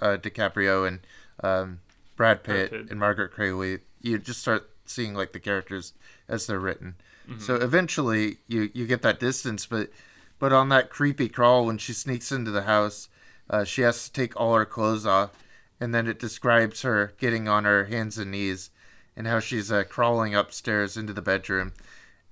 [0.00, 1.00] uh, DiCaprio and
[1.42, 1.80] um,
[2.16, 2.90] Brad Pitt, Pitt.
[2.90, 3.80] and Margaret Qualley.
[4.00, 5.92] You just start seeing like the characters
[6.28, 6.94] as they're written.
[7.28, 7.40] Mm-hmm.
[7.40, 9.90] So eventually you you get that distance, but
[10.38, 13.08] but on that creepy crawl when she sneaks into the house,
[13.50, 15.32] uh, she has to take all her clothes off,
[15.80, 18.70] and then it describes her getting on her hands and knees,
[19.16, 21.72] and how she's uh, crawling upstairs into the bedroom,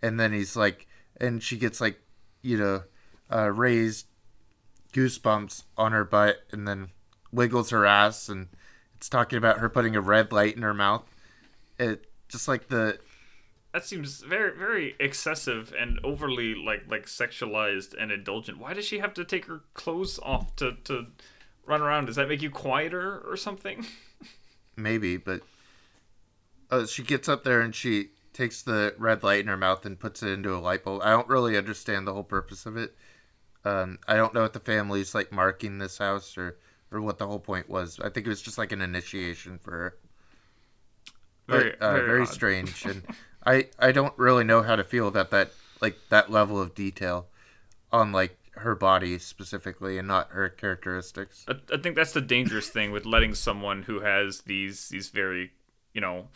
[0.01, 2.01] and then he's like, and she gets like,
[2.43, 2.83] you know,
[3.33, 4.07] uh, raised
[4.95, 6.89] goosebumps on her butt, and then
[7.31, 8.49] wiggles her ass, and
[8.97, 11.05] it's talking about her putting a red light in her mouth.
[11.79, 12.99] It just like the
[13.73, 18.99] that seems very very excessive and overly like like sexualized and indulgent why does she
[18.99, 21.07] have to take her clothes off to to
[21.67, 23.85] run around does that make you quieter or something
[24.77, 25.43] maybe, but
[26.71, 29.99] uh, she gets up there and she takes the red light in her mouth and
[29.99, 31.03] puts it into a light bulb.
[31.03, 32.97] I don't really understand the whole purpose of it.
[33.65, 36.57] Um, I don't know if the family's like marking this house or
[36.91, 37.99] or what the whole point was.
[37.99, 39.97] I think it was just like an initiation for her.
[41.49, 43.03] Very, But, uh, very, very strange, and
[43.47, 45.51] I I don't really know how to feel about that
[45.81, 47.27] like that level of detail
[47.93, 51.45] on like her body specifically and not her characteristics.
[51.49, 55.53] I, I think that's the dangerous thing with letting someone who has these these very
[55.93, 56.29] you know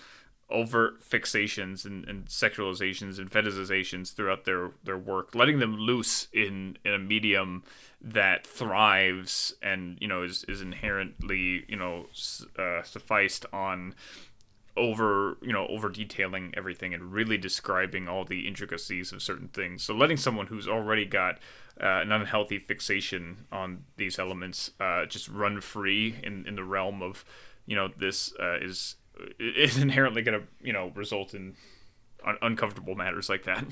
[0.50, 6.76] overt fixations and, and sexualizations and fetishizations throughout their their work letting them loose in
[6.84, 7.62] in a medium
[8.00, 12.06] that thrives and you know is is inherently you know
[12.58, 13.94] uh, sufficed on
[14.78, 19.82] over you know over detailing everything and really describing all the intricacies of certain things.
[19.82, 21.38] So letting someone who's already got
[21.80, 27.02] uh, an unhealthy fixation on these elements uh, just run free in, in the realm
[27.02, 27.24] of
[27.66, 28.96] you know this uh, is
[29.38, 31.54] is inherently going to you know result in
[32.24, 33.64] un- uncomfortable matters like that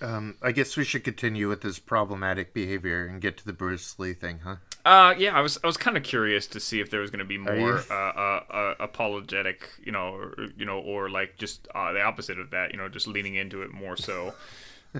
[0.00, 3.98] Um, I guess we should continue with this problematic behavior and get to the Bruce
[3.98, 4.56] Lee thing, huh?
[4.84, 7.20] Uh, yeah, I was I was kind of curious to see if there was going
[7.20, 11.66] to be more uh, uh, uh, apologetic, you know, or, you know, or like just
[11.74, 14.34] uh, the opposite of that, you know, just leaning into it more so.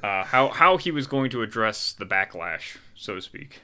[0.02, 3.62] Uh, how how he was going to address the backlash, so to speak.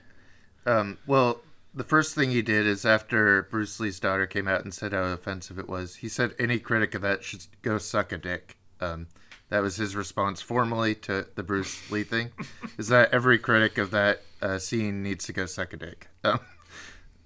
[0.64, 1.42] Um, well,
[1.74, 5.04] the first thing he did is after Bruce Lee's daughter came out and said how
[5.04, 8.56] offensive it was, he said any critic of that should go suck a dick.
[8.80, 9.06] Um,
[9.48, 12.30] that was his response formally to the Bruce Lee thing.
[12.78, 16.08] is that every critic of that uh, scene needs to go suck a dick.
[16.24, 16.38] Um,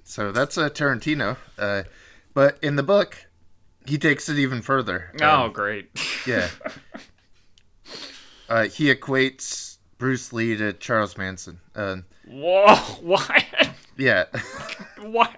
[0.05, 1.37] so that's uh, Tarantino.
[1.59, 1.83] Uh,
[2.33, 3.27] but in the book,
[3.87, 5.13] he takes it even further.
[5.21, 5.91] oh, Um, great.
[6.27, 6.49] yeah.
[8.49, 11.61] Uh, he equates Bruce Lee to Charles Manson.
[11.75, 12.75] Um, Whoa!
[13.01, 13.45] Why?
[13.97, 14.25] Yeah.
[15.01, 15.35] Why?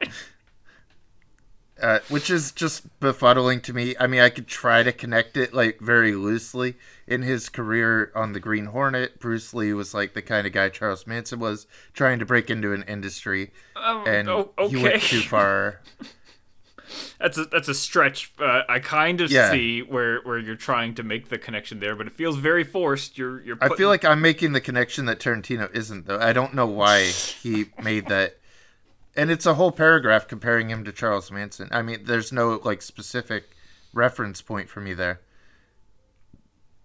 [1.80, 3.94] uh, which is just befuddling to me.
[4.00, 6.74] I mean, I could try to connect it like very loosely.
[7.06, 10.68] In his career on the Green Hornet, Bruce Lee was like the kind of guy
[10.68, 14.98] Charles Manson was trying to break into an industry, Um, and oh, he went okay.
[15.06, 15.80] too far.
[17.20, 18.32] That's a that's a stretch.
[18.40, 19.50] Uh, I kind of Yeah.
[19.50, 23.18] see where where you're trying to make the connection there, but it feels very forced.
[23.18, 23.58] You're you're.
[23.60, 26.18] I feel like I'm making the connection that Tarantino isn't, though.
[26.18, 28.38] I don't know why he made that.
[29.18, 31.68] And it's a whole paragraph comparing him to Charles Manson.
[31.72, 33.50] I mean, there's no like specific
[33.92, 35.20] reference point for me there,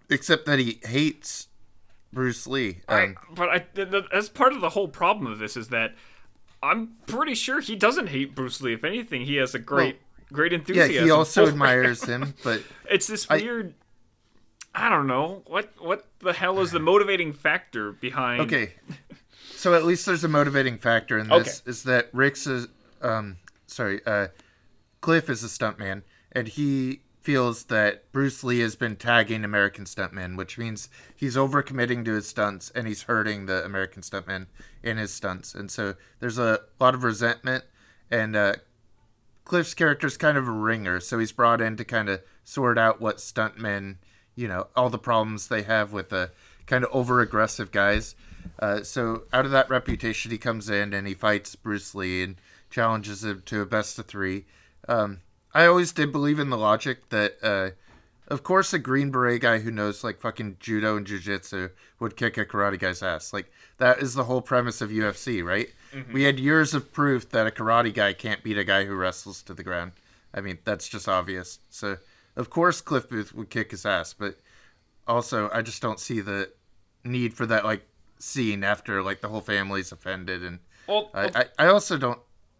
[0.10, 1.48] except that he hates
[2.12, 2.82] Bruce Lee.
[2.88, 5.94] I, but I th- th- that's part of the whole problem of this is that
[6.62, 8.74] I'm pretty sure he doesn't hate Bruce Lee.
[8.74, 10.00] If anything, he has a great
[10.32, 10.92] great enthusiasm.
[10.96, 13.76] yeah, he also admires him, but It's this I- weird.
[14.76, 18.42] I don't know what what the hell is the motivating factor behind.
[18.42, 18.74] okay.
[19.64, 22.49] So at least there's a motivating factor in this is that Rick's
[23.01, 24.28] um sorry, uh
[24.99, 26.01] Cliff is a stuntman
[26.34, 32.03] and he feels that Bruce Lee has been tagging American stuntmen, which means he's overcommitting
[32.03, 34.47] to his stunts and he's hurting the American stuntmen
[34.84, 35.55] in his stunts.
[35.55, 37.64] And so there's a lot of resentment
[38.11, 38.55] and uh
[39.45, 42.99] Cliff's is kind of a ringer, so he's brought in to kind of sort out
[42.99, 43.95] what stuntmen,
[44.36, 46.32] you know, all the problems they have with the
[46.66, 48.14] kind of over aggressive guys.
[48.60, 52.36] Uh, so out of that reputation, he comes in and he fights Bruce Lee and
[52.70, 54.46] challenges him to a best of three.
[54.88, 55.22] Um,
[55.54, 57.72] I always did believe in the logic that, uh,
[58.28, 62.38] of course, a Green Beret guy who knows like fucking judo and jujitsu would kick
[62.38, 63.34] a karate guy's ass.
[63.34, 65.70] Like that is the whole premise of UFC, right?
[66.12, 69.44] We had years of proof that a karate guy can't beat a guy who wrestles
[69.44, 69.91] to the ground.
[70.34, 71.60] I mean, that's just obvious.
[71.70, 71.98] So,
[72.36, 74.39] of course, Cliff Booth would kick his ass, but
[75.08, 76.52] also, I just don't see the
[77.04, 77.86] need for that like
[78.24, 82.20] scene after like the whole family's offended, and Well, I, I, I also don't.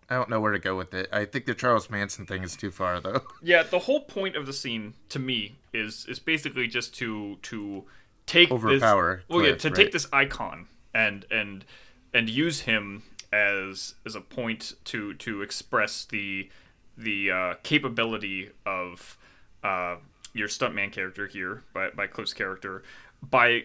[0.10, 1.08] I don't know where to go with it.
[1.12, 3.22] I think the Charles Manson thing is too far, though.
[3.42, 7.86] yeah, the whole point of the scene to me is is basically just to to
[8.26, 9.76] take Overpower This, well, yeah, to right.
[9.76, 11.66] take this icon and and
[12.14, 16.50] and use him as as a point to to express the
[16.98, 19.18] the uh, capability of
[19.64, 19.96] uh,
[20.34, 22.84] your stuntman character here by by Cliff's character
[23.22, 23.64] by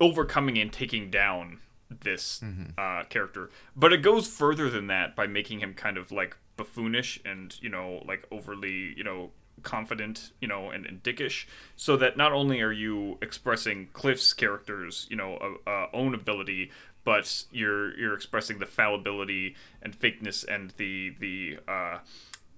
[0.00, 1.58] overcoming and taking down
[2.02, 2.42] this
[2.78, 3.50] uh, character.
[3.76, 7.68] But it goes further than that by making him kind of like buffoonish and you
[7.68, 9.30] know like overly you know
[9.62, 11.44] confident you know and, and dickish
[11.76, 16.70] so that not only are you expressing cliff's character's you know uh, uh, own ability
[17.04, 21.98] but you're you're expressing the fallibility and fakeness and the the uh,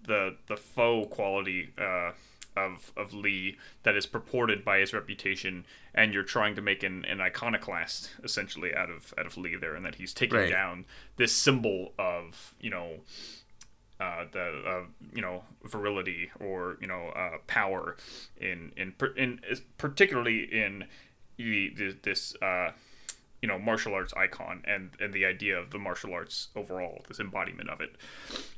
[0.06, 2.10] the the faux quality uh,
[2.56, 7.04] of of Lee that is purported by his reputation, and you're trying to make an,
[7.06, 10.50] an iconoclast essentially out of out of Lee there, and that he's taking Right.
[10.50, 10.84] down
[11.16, 13.00] this symbol of you know
[14.00, 14.82] uh, the uh,
[15.14, 17.96] you know virility or you know uh, power
[18.38, 19.40] in in in
[19.78, 20.84] particularly in
[21.36, 22.70] the, the, this uh,
[23.42, 27.20] you know martial arts icon and and the idea of the martial arts overall this
[27.20, 27.96] embodiment of it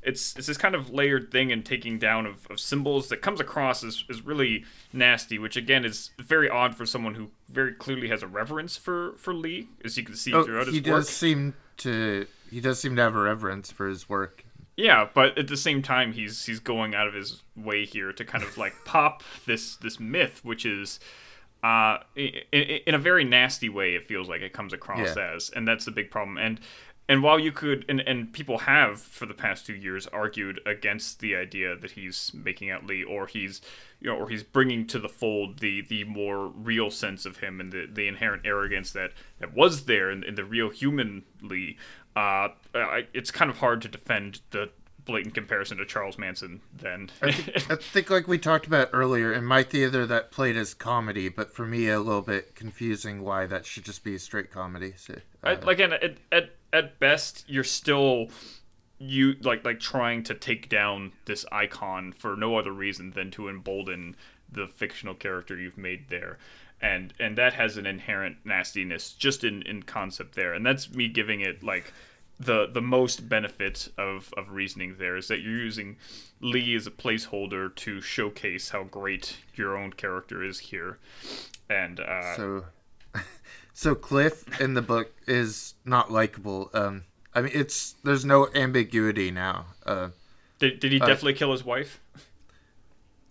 [0.03, 3.41] it's it's this kind of layered thing and taking down of, of symbols that comes
[3.41, 8.09] across as, as really nasty which again is very odd for someone who very clearly
[8.09, 11.01] has a reverence for for lee as you can see Oh, throughout his he work
[11.01, 14.45] does seem to he does seem to have a reverence for his work.
[14.77, 18.25] Yeah, but at the same time, he's he's going out of his way here to
[18.25, 21.01] kind of like pop this this myth, which is,
[21.65, 22.33] uh, in,
[22.87, 23.95] in a very nasty way.
[23.95, 25.33] It feels like it comes across Yeah.
[25.35, 26.37] as, and that's the big problem.
[26.39, 26.61] And
[27.07, 31.21] and while you could, and and people have for the past two years argued against
[31.21, 33.61] the idea that he's making out Lee, or he's
[34.01, 37.61] you know, or he's bringing to the fold the the more real sense of him
[37.61, 41.77] and the the inherent arrogance that that was there in, in the real human Lee.
[42.17, 44.71] Uh, I, it's kind of hard to defend the
[45.05, 46.61] blatant comparison to Charles Manson.
[46.77, 51.29] Then, I think, like we talked about earlier, in my theater that played as comedy,
[51.29, 54.95] but for me a little bit confusing why that should just be a straight comedy.
[54.97, 58.29] So, I, uh, like, and at, at at best, you're still
[58.99, 63.49] you like like trying to take down this icon for no other reason than to
[63.49, 64.17] embolden
[64.51, 66.39] the fictional character you've made there.
[66.81, 70.53] And and that has an inherent nastiness just in, in concept there.
[70.53, 71.93] And that's me giving it like
[72.39, 75.97] the the most benefit of, of reasoning there is that you're using
[76.41, 80.99] Lee as a placeholder to showcase how great your own character is here.
[81.71, 82.65] And uh, so,
[83.73, 86.71] so Cliff in the book is not likable.
[86.75, 87.05] Um,
[87.35, 89.67] I mean, it's there's no ambiguity now.
[89.87, 90.09] Uh,
[90.59, 92.01] did, did he definitely kill his wife?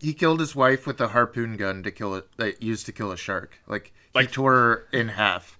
[0.04, 3.12] he killed his wife with a harpoon gun to kill it that used to kill
[3.12, 3.60] a shark.
[3.66, 5.58] Like, Like- he tore her in half.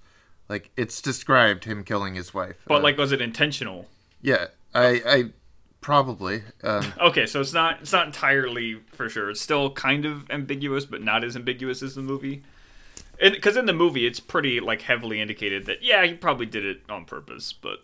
[0.54, 2.58] Like it's described him killing his wife.
[2.68, 3.88] But Uh, like, was it intentional?
[4.22, 5.24] yeah, I, I
[5.82, 6.44] probably.
[6.64, 9.32] Um, Okay, so it's not it's not entirely for sure.
[9.32, 12.44] It's still kind of ambiguous, but not as ambiguous as the movie.
[13.20, 16.82] Because in the movie, it's pretty like heavily indicated that yeah, he probably did it
[16.88, 17.52] on purpose.
[17.52, 17.80] But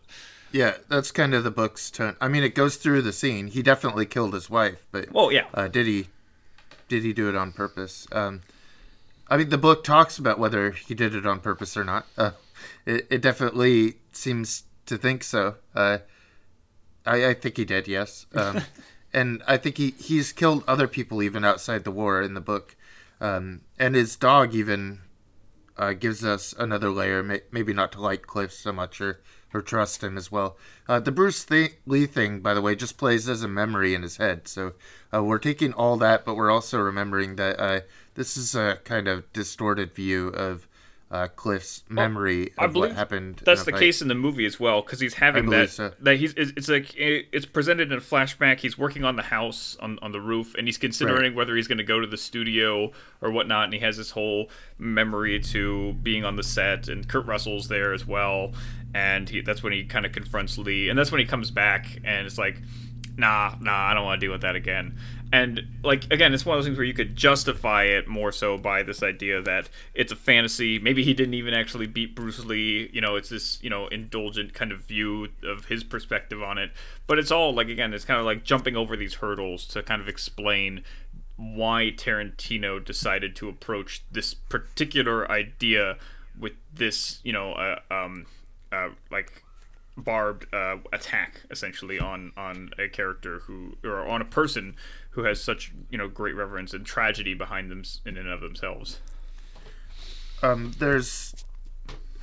[0.51, 2.15] yeah, that's kind of the book's tone.
[2.21, 3.47] I mean, it goes through the scene.
[3.47, 6.07] He definitely killed his wife, but well, yeah, uh, did he?
[6.87, 8.07] Did he do it on purpose?
[8.11, 8.41] Um,
[9.27, 12.05] I mean, the book talks about whether he did it on purpose or not.
[12.17, 12.31] Uh,
[12.85, 15.55] it, it definitely seems to think so.
[15.75, 15.99] Uh,
[17.05, 18.25] I, I think he did, yes.
[18.33, 18.61] Um,
[19.13, 22.75] and I think he, he's killed other people even outside the war in the book.
[23.21, 24.99] Um, and his dog even
[25.77, 29.21] uh, gives us another layer, may, maybe not to like Cliff so much or,
[29.53, 30.57] or trust him as well.
[30.87, 34.03] Uh, the Bruce Th- Lee thing, by the way, just plays as a memory in
[34.03, 34.47] his head.
[34.47, 34.73] So
[35.13, 37.79] uh, we're taking all that, but we're also remembering that uh,
[38.15, 40.67] this is a kind of distorted view of
[41.11, 43.41] uh, Cliff's memory of what happened.
[43.43, 43.79] that's the fight.
[43.79, 44.81] case in the movie as well.
[44.81, 45.91] Because he's having that so.
[46.01, 48.59] that he's it's, like it's presented in a flashback.
[48.59, 51.79] He's working on the house on on the roof, and he's considering whether he's going
[51.79, 52.91] to go to the studio
[53.21, 53.65] or whatnot.
[53.65, 57.93] And he has this whole memory to being on the set, and Kurt Russell's there
[57.93, 58.51] as well.
[58.93, 61.99] And he, that's when he kind of confronts Lee, and that's when he comes back,
[62.03, 62.59] and it's like,
[63.17, 64.97] nah, nah, I don't want to deal with that again.
[65.31, 68.57] And like again, it's one of those things where you could justify it more so
[68.57, 70.79] by this idea that it's a fantasy.
[70.79, 72.89] Maybe he didn't even actually beat Bruce Lee.
[72.91, 76.71] You know, it's this you know indulgent kind of view of his perspective on it.
[77.05, 80.01] But it's all like again, it's kind of like jumping over these hurdles to kind
[80.01, 80.83] of explain
[81.35, 85.97] why Tarantino decided to approach this particular idea
[86.37, 88.25] with this you know uh, um
[88.71, 89.43] uh, like
[89.97, 94.75] barbed uh, attack essentially on on a character who or on a person
[95.11, 98.99] who has such you know great reverence and tragedy behind them in and of themselves.
[100.41, 101.45] um, there's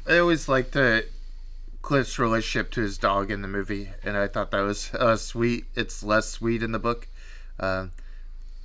[0.07, 1.07] I always liked the
[1.83, 5.67] Cliff's relationship to his dog in the movie, and I thought that was uh, sweet.
[5.75, 7.09] It's less sweet in the book.
[7.59, 7.93] Um,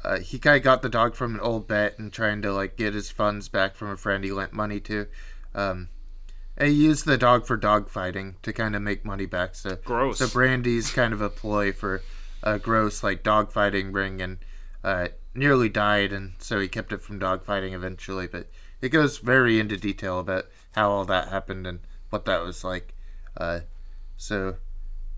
[0.03, 2.75] uh, he kind of got the dog from an old bet and trying to like
[2.77, 5.07] get his funds back from a friend he lent money to.
[5.53, 5.89] Um,
[6.57, 9.55] and he used the dog for dog fighting to kind of make money back.
[9.55, 10.19] So Gross.
[10.19, 12.01] So Brandy's kind of a ploy for
[12.43, 14.37] a gross like dogfighting ring, and
[14.83, 18.27] uh, nearly died, and so he kept it from dogfighting eventually.
[18.27, 18.47] But
[18.81, 21.79] it goes very into detail about how all that happened and
[22.09, 22.93] what that was like.
[23.37, 23.61] Uh,
[24.17, 24.55] so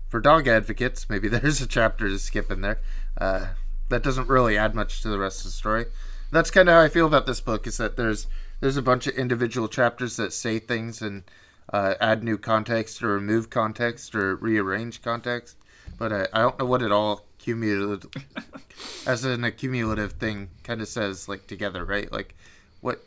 [0.08, 2.80] for dog advocates, maybe there's a chapter to skip in there.
[3.18, 3.48] Uh,
[3.88, 5.86] that doesn't really add much to the rest of the story.
[6.30, 7.66] That's kind of how I feel about this book.
[7.66, 8.26] Is that there's
[8.60, 11.24] there's a bunch of individual chapters that say things and
[11.72, 15.56] uh, add new context or remove context or rearrange context,
[15.98, 18.10] but I, I don't know what it all cumulative
[19.06, 22.10] as an accumulative thing kind of says like together, right?
[22.12, 22.34] Like
[22.80, 23.04] what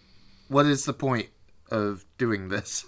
[0.48, 1.28] what is the point
[1.72, 2.86] of doing this?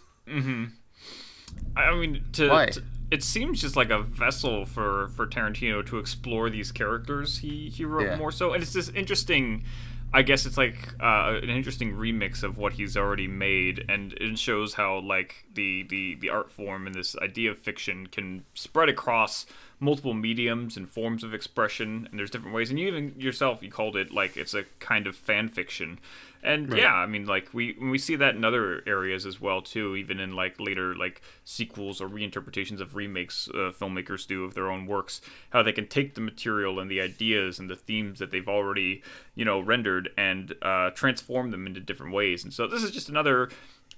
[1.76, 6.50] I mean, to, to- it seems just like a vessel for for Tarantino to explore
[6.50, 8.16] these characters he he wrote Yeah.
[8.18, 9.64] more so, and it's this interesting
[10.12, 14.40] I guess it's like uh, an interesting remix of what he's already made, and it
[14.40, 18.90] shows how like the, the the art form and this idea of fiction can spread
[18.90, 19.46] across
[19.80, 22.70] multiple mediums and forms of expression, and there's different ways.
[22.70, 26.00] And you even yourself, you called it like it's a kind of fan fiction,
[26.44, 26.82] and right.
[26.82, 30.20] yeah, I mean like we we see that in other areas as well too, even
[30.20, 34.86] in like later like sequels or reinterpretations of remakes uh, filmmakers do of their own
[34.86, 35.22] works,
[35.52, 39.02] how they can take the material and the ideas and the themes that they've already
[39.36, 42.44] you know rendered and uh, transform them into different ways.
[42.44, 43.50] And so this is just another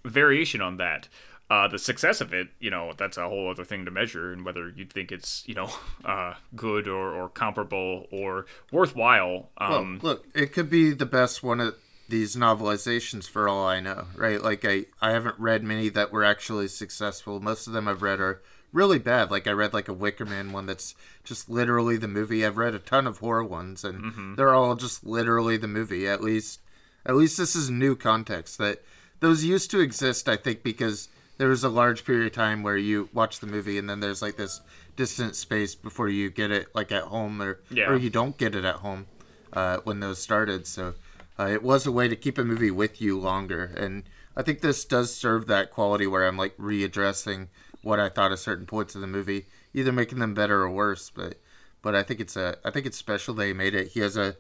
[0.06, 1.08] variation on that.
[1.52, 4.46] Uh, the success of it, you know, that's a whole other thing to measure, and
[4.46, 5.70] whether you think it's, you know,
[6.06, 9.50] uh, good or, or comparable or worthwhile.
[9.58, 11.76] Um, well, look, it could be the best one of
[12.08, 14.42] these novelizations for all I know, right?
[14.42, 17.42] Like I, I haven't read many that were actually successful.
[17.42, 18.42] Most of them I've read are
[18.72, 19.30] really bad.
[19.30, 20.96] Like I read like a Wicker Man one that's
[21.26, 22.46] just literally the movie.
[22.46, 24.36] I've read a ton of horror ones, and mm-hmm.
[24.36, 26.08] they're all just literally the movie.
[26.08, 26.62] At least,
[27.06, 28.82] at least this is new context that
[29.20, 30.30] those used to exist.
[30.30, 33.78] I think because there was a large period of time where you watch the movie
[33.78, 34.62] and then there's like this
[34.96, 37.90] distant space before you get it like at home or yeah.
[37.90, 39.08] or you don't get it at home
[39.54, 40.68] uh, when those started.
[40.68, 40.94] So
[41.40, 44.04] uh, it was a way to keep a movie with you longer, and
[44.36, 47.48] I think this does serve that quality where I'm like readdressing
[47.82, 51.10] what I thought of certain points of the movie, either making them better or worse.
[51.10, 51.36] But
[51.82, 53.90] but I think it's a I think it's special they made it.
[53.90, 54.36] He has a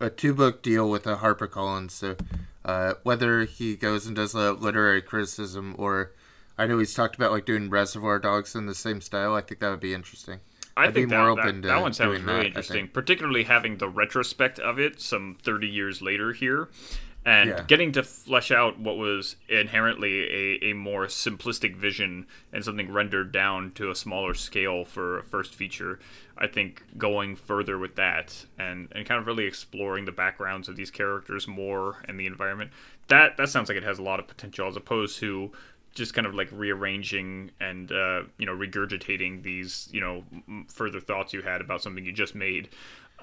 [0.00, 2.16] a two book deal with a HarperCollins, so
[2.64, 6.12] uh, whether he goes and does a literary criticism or
[6.56, 9.34] I know he's talked about like doing Reservoir Dogs in the same style.
[9.34, 10.40] I think that would be interesting.
[10.76, 14.58] I I'd think that, that, that, one sounds really that, interesting, particularly having the retrospect
[14.58, 16.68] of it some 30 years later here
[17.26, 17.64] and yeah.
[17.66, 23.32] getting to flesh out what was inherently a, a more simplistic vision and something rendered
[23.32, 25.98] down to a smaller scale for a first feature.
[26.36, 30.76] I think going further with that and, and kind of really exploring the backgrounds of
[30.76, 32.72] these characters more and the environment,
[33.08, 35.50] that, that sounds like it has a lot of potential as opposed to
[35.94, 40.24] just kind of like rearranging and uh, you know regurgitating these you know
[40.66, 42.68] further thoughts you had about something you just made.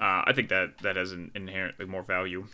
[0.00, 2.46] Uh, I think that that has an inherently more value.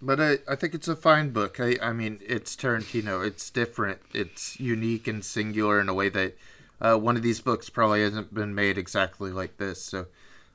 [0.00, 1.58] But I, I think it's a fine book.
[1.58, 3.26] I, I mean, it's Tarantino.
[3.26, 4.00] It's different.
[4.14, 6.36] It's unique and singular in a way that
[6.80, 9.82] uh, one of these books probably hasn't been made exactly like this.
[9.82, 10.06] So,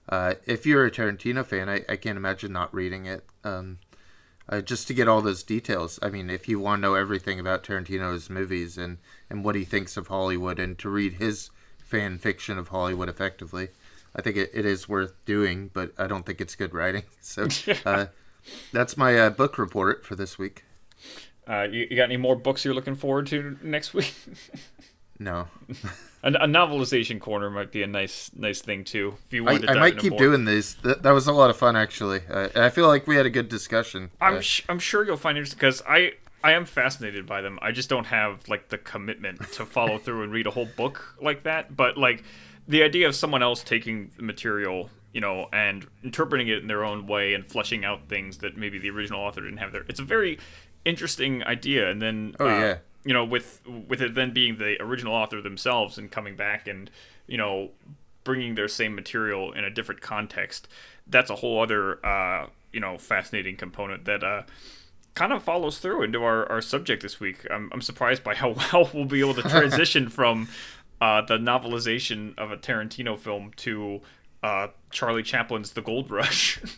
[0.07, 3.25] uh, if you're a Tarantino fan, I, I can't imagine not reading it.
[3.43, 3.79] Um,
[4.47, 5.99] uh, just to get all those details.
[6.01, 8.97] I mean, if you want to know everything about Tarantino's movies and,
[9.29, 13.69] and what he thinks of Hollywood and to read his fan fiction of Hollywood effectively,
[14.15, 17.03] I think it, it is worth doing, but I don't think it's good writing.
[17.21, 17.47] So
[17.85, 18.07] uh,
[18.71, 20.65] that's my uh, book report for this week.
[21.47, 24.13] Uh, you, you got any more books you're looking forward to next week?
[25.19, 25.47] No.
[26.23, 29.15] a, a, novelization corner might be a nice nice thing too.
[29.27, 30.75] If you want I, I might keep doing these.
[30.75, 32.21] That, that was a lot of fun actually.
[32.29, 34.11] Uh, I feel like we had a good discussion.
[34.19, 36.13] I'm uh, sh- I'm sure you'll find interesting because I
[36.43, 37.59] I am fascinated by them.
[37.61, 41.15] I just don't have like the commitment to follow through and read a whole book
[41.21, 41.75] like that.
[41.75, 42.23] But like
[42.67, 46.83] the idea of someone else taking the material, you know, and interpreting it in their
[46.83, 49.85] own way and fleshing out things that maybe the original author didn't have there.
[49.87, 50.39] It's a very
[50.83, 51.89] interesting idea.
[51.89, 55.41] And then oh uh, yeah you know, with with it then being the original author
[55.41, 56.89] themselves and coming back and
[57.27, 57.71] you know
[58.23, 60.67] bringing their same material in a different context,
[61.07, 64.43] that's a whole other uh, you know fascinating component that uh,
[65.15, 67.45] kind of follows through into our, our subject this week.
[67.51, 70.47] I'm, I'm surprised by how well we'll be able to transition from
[71.01, 74.01] uh, the novelization of a Tarantino film to
[74.41, 76.59] uh, Charlie Chaplin's The Gold Rush.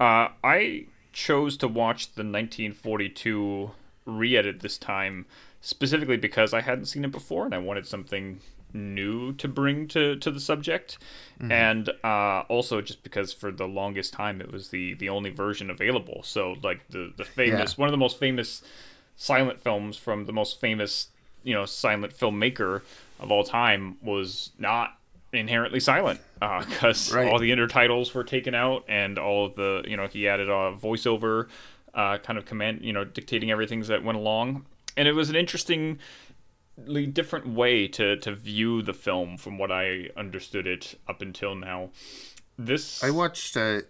[0.00, 3.72] Uh, I chose to watch the 1942
[4.06, 5.26] re-edit this time
[5.60, 8.40] specifically because I hadn't seen it before and I wanted something
[8.72, 10.98] new to bring to, to the subject,
[11.40, 11.52] mm-hmm.
[11.52, 15.70] and uh, also just because for the longest time it was the the only version
[15.70, 16.22] available.
[16.22, 17.80] So like the the famous yeah.
[17.80, 18.62] one of the most famous
[19.16, 21.08] silent films from the most famous
[21.42, 22.82] you know silent filmmaker
[23.18, 24.96] of all time was not
[25.32, 27.28] inherently silent because uh, right.
[27.28, 30.74] all the intertitles were taken out and all of the you know he added a
[30.76, 31.46] voiceover
[31.94, 34.64] uh, kind of command you know dictating everything that went along
[34.96, 35.98] and it was an interestingly
[37.12, 41.90] different way to to view the film from what I understood it up until now.
[42.58, 43.80] This I watched uh,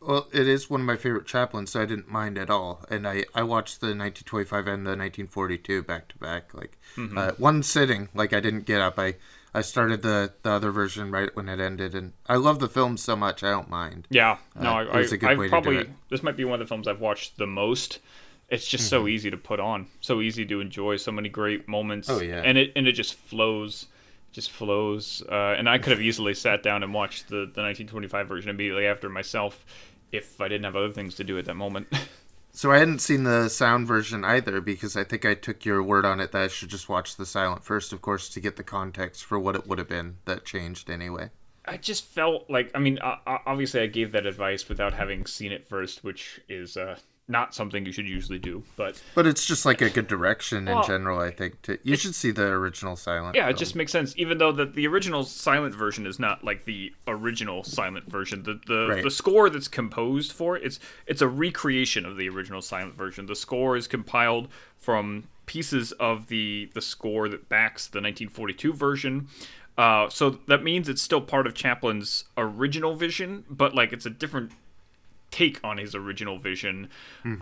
[0.00, 2.84] well, it is one of my favorite Chaplins, so I didn't mind at all.
[2.90, 7.16] And I, I watched the 1925 and the 1942 back to back, like Mm-hmm.
[7.18, 8.08] uh, one sitting.
[8.14, 8.98] Like I didn't get up.
[8.98, 9.14] I
[9.54, 12.96] I started the the other version right when it ended, and I love the film
[12.96, 13.42] so much.
[13.44, 14.06] I don't mind.
[14.10, 15.90] Yeah, no, Uh, I, it was a good I, way I've to do probably it.
[16.10, 18.00] this might be one of the films I've watched the most.
[18.48, 22.10] It's just so easy to put on, so easy to enjoy, so many great moments.
[22.10, 22.42] Oh, yeah.
[22.44, 23.86] and it and it just flows,
[24.32, 25.22] just flows.
[25.30, 28.86] Uh, and I could have easily sat down and watched the the 1925 version immediately
[28.86, 29.64] after myself,
[30.12, 31.86] if I didn't have other things to do at that moment.
[32.56, 36.04] So I hadn't seen the sound version either because I think I took your word
[36.04, 38.62] on it that I should just watch the silent first, of course, to get the
[38.62, 41.30] context for what it would have been that changed anyway.
[41.64, 45.66] I just felt like I mean, obviously I gave that advice without having seen it
[45.66, 46.96] first, which is uh,
[47.26, 49.02] not something you should usually do, but.
[49.14, 51.18] But it's just like a good direction in general.
[51.18, 53.34] I think to, you should see the original silent.
[53.34, 54.14] Yeah, it just makes sense.
[54.18, 58.60] Even though the, the original silent version is not like the original silent version, the
[58.66, 59.02] the, Right.
[59.02, 63.24] the score that's composed for it, it's it's a recreation of the original silent version.
[63.26, 64.48] The score is compiled
[64.78, 69.28] from pieces of the the score that backs the 1942 version.
[69.76, 74.10] Uh, so that means it's still part of Chaplin's original vision, but like it's a
[74.10, 74.52] different
[75.34, 76.88] take on his original vision,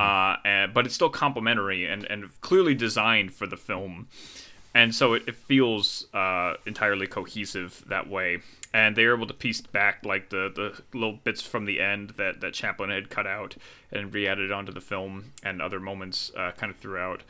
[0.01, 4.07] uh, and, but it's still complementary and, and clearly designed for the film.
[4.75, 8.39] And so it, it feels uh, entirely cohesive that way.
[8.73, 12.41] And they're able to piece back like the, the little bits from the end that,
[12.41, 13.57] that Chaplin had cut out
[13.93, 17.23] and re-added onto the film and other moments uh, kind of throughout.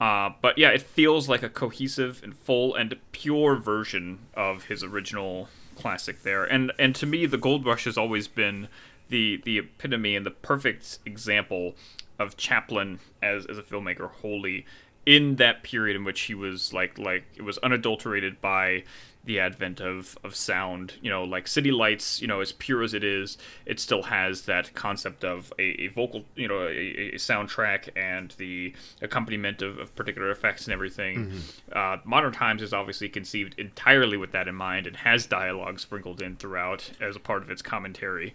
[0.00, 4.82] Uh, but yeah, it feels like a cohesive and full and pure version of his
[4.82, 6.44] original classic there.
[6.44, 8.68] And and to me, the Gold Rush has always been
[9.08, 11.74] the the epitome and the perfect example
[12.18, 14.66] of Chaplin as as a filmmaker wholly
[15.04, 18.82] in that period in which he was like like it was unadulterated by
[19.24, 20.94] the advent of, of sound.
[21.00, 24.42] You know like city lights you know as pure as it is it still has
[24.42, 29.78] that concept of a, a vocal you know a, a soundtrack and the accompaniment of,
[29.78, 31.32] of particular effects and everything.
[31.72, 36.20] Uh, modern times is obviously conceived entirely with that in mind and has dialogue sprinkled
[36.20, 38.34] in throughout as a part of its commentary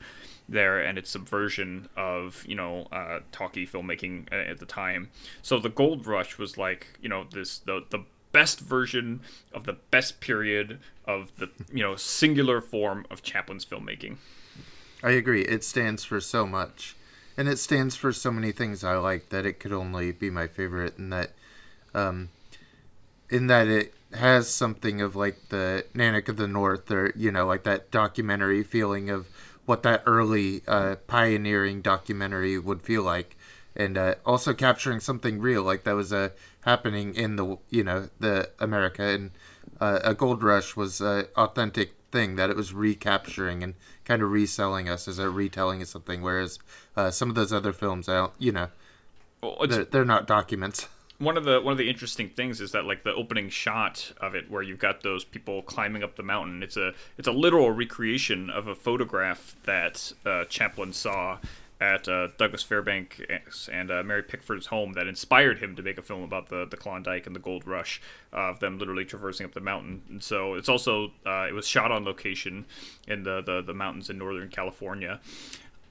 [0.52, 5.10] there and its subversion of you know uh, talkie filmmaking uh, at the time.
[5.42, 9.22] So the Gold Rush was like you know this the the best version
[9.54, 14.18] of the best period of the you know singular form of Chaplin's filmmaking.
[15.04, 15.42] I agree.
[15.42, 16.96] It stands for so much,
[17.36, 20.48] and it stands for so many things I like that it could only be my
[20.48, 20.98] favorite.
[20.98, 21.32] In that,
[21.94, 22.30] um,
[23.30, 27.48] in that it has something of like the Nanook of the North, or you know,
[27.48, 29.28] like that documentary feeling of
[29.66, 33.36] what that early uh, pioneering documentary would feel like,
[33.76, 36.30] and uh, also capturing something real, like that was uh,
[36.62, 39.32] happening in the you know the America, and
[39.80, 44.32] uh, a gold rush was a authentic thing that it was recapturing and kind of
[44.32, 46.60] reselling us as a retelling of something, whereas
[46.96, 48.68] uh, some of those other films, I don't, you know,
[49.42, 50.88] Well, they're, they're not documents.
[51.22, 54.34] one of the one of the interesting things is that like the opening shot of
[54.36, 57.72] it where you've got those people climbing up the mountain it's a it's a literal
[57.72, 61.38] recreation of a photograph that uh, chaplin saw
[61.80, 66.04] at uh, Douglas Fairbanks and uh, Mary Pickford's home that inspired him to make a
[66.04, 68.00] film about the, the Klondike and the gold rush
[68.32, 70.04] of them literally traversing up the mountain.
[70.08, 72.66] And so it's also uh, it was shot on location
[73.08, 75.20] in the, the, the mountains in northern California,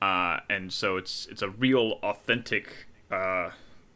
[0.01, 3.51] uh, and so it's it's a real authentic uh,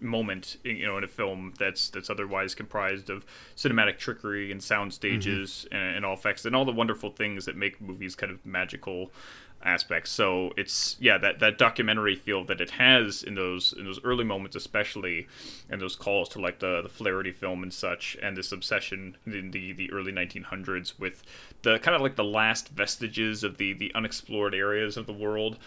[0.05, 3.25] moment you know in a film that's that's otherwise comprised of
[3.57, 4.97] cinematic trickery and sound mm-hmm.
[4.97, 8.45] stages and, and all effects and all the wonderful things that make movies kind of
[8.45, 9.11] magical
[9.65, 10.11] aspects.
[10.11, 14.25] So it's yeah that that documentary feel that it has in those in those early
[14.25, 15.27] moments especially
[15.71, 19.51] and those calls to like the the Flaherty film and such and this obsession in
[19.51, 21.23] the the early 1900s with
[21.63, 25.59] the kind of like the last vestiges of the the unexplored areas of the world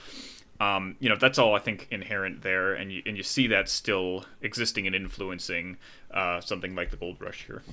[0.60, 3.70] um, you know that's all I think inherent there, and you and you see that
[3.70, 5.78] still existing and influencing
[6.12, 7.64] uh, something like the Gold Rush here.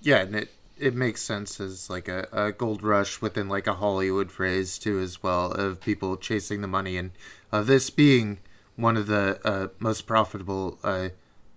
[0.00, 3.74] Yeah, and it it makes sense as like a, a gold rush within like a
[3.74, 7.10] Hollywood phrase too, as well of people chasing the money, and
[7.52, 8.38] uh, this being
[8.76, 11.10] one of the uh, most profitable uh,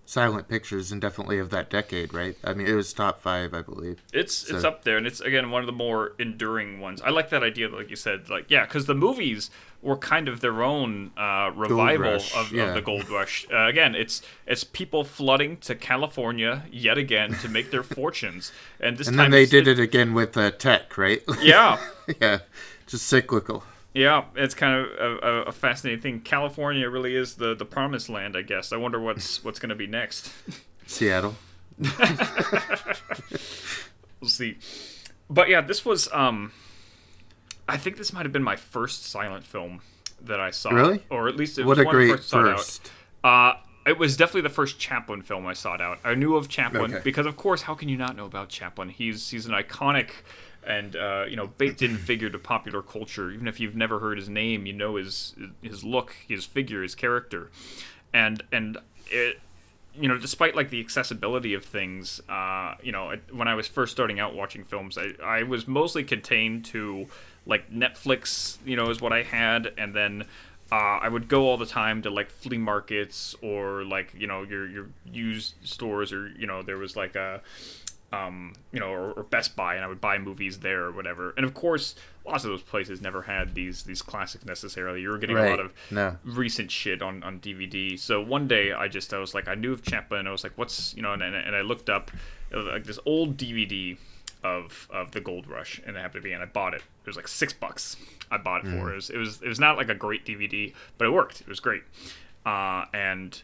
[0.06, 2.36] silent pictures, and definitely of that decade, right?
[2.44, 4.02] I mean, it was top five, I believe.
[4.12, 7.00] It's it's up there, and it's again one of the more enduring ones.
[7.02, 9.50] I like that idea, like you said, like yeah, because the movies
[9.82, 12.68] were kind of their own uh, revival Rush, of, yeah.
[12.68, 13.46] of the Gold Rush.
[13.52, 18.96] Uh, again, it's it's people flooding to California yet again to make their fortunes, and
[18.96, 21.22] this And time then they did it again with uh, tech, right?
[21.42, 21.78] Yeah,
[22.20, 22.38] yeah,
[22.86, 23.64] just cyclical.
[23.94, 26.20] Yeah, it's kind of a, a, a fascinating thing.
[26.20, 28.72] California really is the, the promised land, I guess.
[28.72, 30.32] I wonder what's what's going to be next.
[30.86, 31.36] Seattle.
[34.20, 34.58] we'll see.
[35.30, 36.52] But yeah, this was um
[37.68, 39.80] I think this might have been my first silent film
[40.20, 40.70] that I saw.
[40.70, 41.04] Really?
[41.10, 42.80] Or at least it What was a one I great first sought out.
[43.24, 43.54] Uh,
[43.86, 45.98] it was definitely the first Chaplin film I sought out.
[46.04, 47.00] I knew of Chaplin Okay.
[47.04, 48.88] because, of course, how can you not know about Chaplin?
[48.88, 50.10] He's he's an iconic
[50.66, 53.30] and uh, you know baked-in figure to popular culture.
[53.30, 56.94] Even if you've never heard his name, you know his his look, his figure, his
[56.94, 57.50] character,
[58.12, 59.40] and and it.
[59.96, 63.92] You know, despite like the accessibility of things, uh, you know, when I was first
[63.92, 67.06] starting out watching films, I, I was mostly contained to
[67.46, 68.56] like Netflix.
[68.66, 70.24] You know, is what I had, and then
[70.72, 74.42] uh, I would go all the time to like flea markets or like you know
[74.42, 77.42] your your used stores or you know there was like a
[78.14, 81.32] um, you know or, or Best Buy and I would buy movies there or whatever.
[81.36, 81.94] And of course,
[82.26, 85.00] lots of those places never had these these classics necessarily.
[85.02, 86.16] You were getting a lot of No.
[86.24, 87.98] recent shit on on DVD.
[87.98, 90.26] So one day I just I was like I knew of Chaplin.
[90.26, 92.10] I was like what's you know and, and, and I looked up
[92.52, 93.96] like this old DVD
[94.42, 96.82] of of the Gold Rush and it happened to be and I bought it.
[96.82, 97.96] It was like six bucks.
[98.30, 98.94] I bought it for it.
[98.96, 101.40] Was, it was it was not like a great DVD, but it worked.
[101.40, 101.82] It was great.
[102.46, 103.40] Uh, and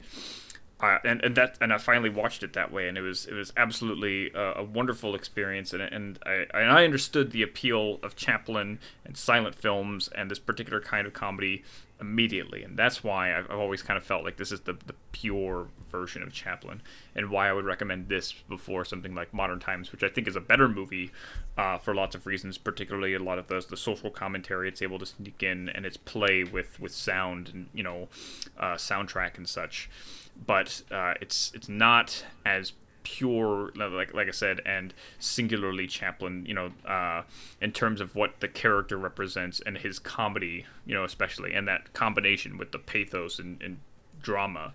[0.82, 3.34] uh, and and that and I finally watched it that way, and it was it
[3.34, 8.78] was absolutely a, wonderful experience, and and I and I understood the appeal of Chaplin
[9.04, 11.64] and silent films and this particular kind of comedy
[12.00, 14.94] immediately, and that's why I've, I've always kind of felt like this is the the
[15.12, 16.82] pure version of Chaplin,
[17.14, 20.36] and why I would recommend this before something like Modern Times, which I think is
[20.36, 21.10] a better movie
[21.56, 24.98] uh, for lots of reasons, particularly a lot of the the social commentary it's able
[24.98, 28.08] to sneak in, and its play with with sound and you know
[28.58, 29.90] uh, soundtrack and such.
[30.46, 32.72] But uh, it's it's not as
[33.02, 37.22] pure like like I said and singularly Chaplin you know uh,
[37.60, 41.92] in terms of what the character represents and his comedy you know especially and that
[41.92, 43.78] combination with the pathos and, and
[44.22, 44.72] drama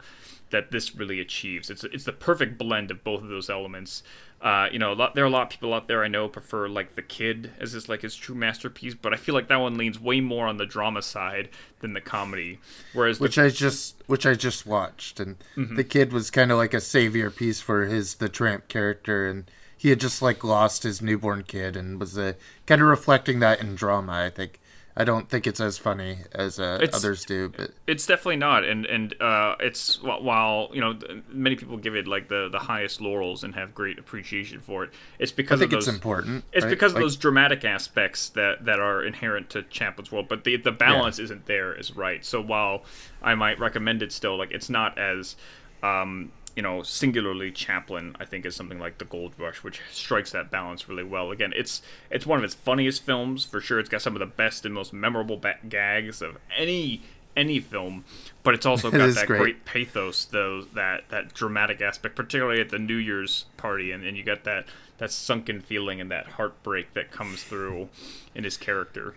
[0.56, 4.02] that this really achieves it's it's the perfect blend of both of those elements
[4.42, 6.28] uh, you know, a lot, there are a lot of people out there I know
[6.28, 9.56] prefer like The Kid as his like his true masterpiece, but I feel like that
[9.60, 11.50] one leans way more on the drama side
[11.80, 12.60] than the comedy.
[12.94, 15.76] Whereas the which I just which I just watched, and Mm-hmm.
[15.78, 19.50] the kid was kind of like a savior piece for his the tramp character, and
[19.76, 22.34] he had just like lost his newborn kid, and was uh,
[22.68, 24.12] kind of reflecting that in drama.
[24.12, 24.60] I think
[24.98, 28.86] I don't think it's as funny as uh, others do, but It's definitely not, and
[28.86, 33.44] and uh, it's while you know many people give it like the the highest laurels
[33.44, 34.92] and have great appreciation for it.
[35.20, 36.46] It's I because think of it's important.
[36.54, 36.70] It's right?
[36.70, 40.72] because of those dramatic aspects that, that are inherent to Chaplin's world, but the the
[40.72, 42.24] balance isn't there as right.
[42.24, 42.84] So while
[43.22, 45.36] I might recommend it still, like it's not as
[45.84, 48.16] um, you know singularly Chaplin.
[48.20, 51.32] I think is something like The Gold Rush, which strikes that balance really well.
[51.32, 53.80] Again, it's it's one of its funniest films for sure.
[53.80, 57.02] It's got some of the best and most memorable ba- gags of any
[57.36, 58.06] any film,
[58.44, 59.40] but it's also got that great.
[59.40, 64.16] great pathos, though that that dramatic aspect, particularly at the New Year's party, and, and
[64.18, 64.66] you got that
[64.98, 67.90] that sunken feeling and that heartbreak that comes through
[68.34, 69.16] in his character.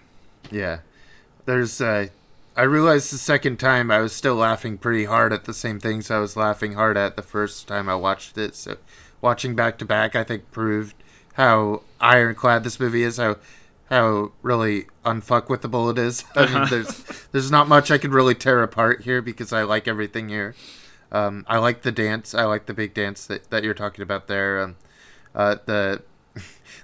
[0.50, 0.80] Yeah.
[1.44, 2.08] There's uh
[2.58, 6.10] I realized the second time I was still laughing pretty hard at the same things
[6.10, 8.56] I was laughing hard at the first time I watched it.
[8.56, 8.78] So
[9.20, 10.96] watching back to back I think proved
[11.34, 13.36] how ironclad this movie is, how
[13.90, 16.24] how really unfuckwithable it is.
[16.34, 19.86] I mean, there's there's not much I could really tear apart here because I like
[19.86, 20.56] everything here.
[21.12, 22.34] Um, I like the dance.
[22.34, 24.60] I like the big dance that, that you're talking about there.
[24.60, 24.76] Um,
[25.32, 26.02] uh, the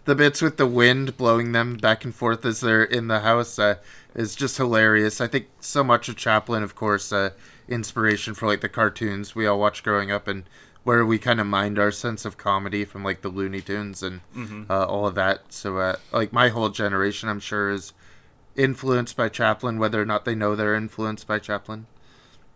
[0.05, 3.59] the bits with the wind blowing them back and forth as they're in the house
[3.59, 3.77] uh,
[4.15, 5.21] is just hilarious.
[5.21, 7.31] I think so much of Chaplin, of course, uh,
[7.69, 10.45] inspiration for like the cartoons we all watched growing up, and
[10.85, 14.21] where we kind of mined our sense of comedy from like the Looney Tunes and
[14.71, 15.53] uh, all of that.
[15.53, 17.93] So, uh, like my whole generation, I'm sure is
[18.55, 21.87] influenced by Chaplin, whether or not they know they're influenced by Chaplin.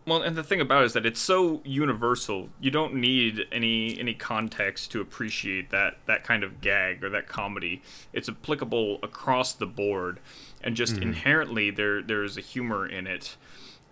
[0.09, 2.49] Well, and the thing about it is that it's so universal.
[2.61, 7.29] You don't need any any context to appreciate that that kind of gag or that
[7.29, 7.83] comedy.
[8.13, 10.21] It's applicable across the board,
[10.63, 11.03] and just mm-hmm.
[11.03, 13.37] inherently there there is a humor in it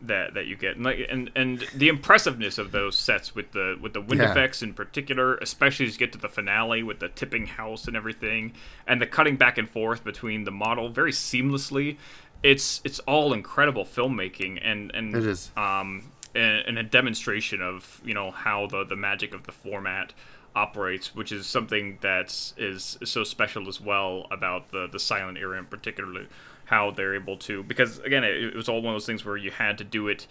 [0.03, 3.79] that that you get, and like and and the impressiveness of those sets with the
[3.81, 4.31] with the wind Yeah.
[4.31, 7.97] effects in particular, especially as you get to the finale with the tipping house and
[7.97, 8.53] everything,
[8.87, 11.97] and the cutting back and forth between the model very seamlessly.
[12.43, 15.51] It's it's all incredible filmmaking, and and It is.
[15.57, 20.13] um, and, and a demonstration of you know how the the magic of the format
[20.55, 22.55] operates, which is something that is,
[23.01, 26.27] is so special as well about the the silent era in particular,
[26.67, 29.37] how they're able to because again it, it was all one of those things where
[29.37, 30.27] you had to do it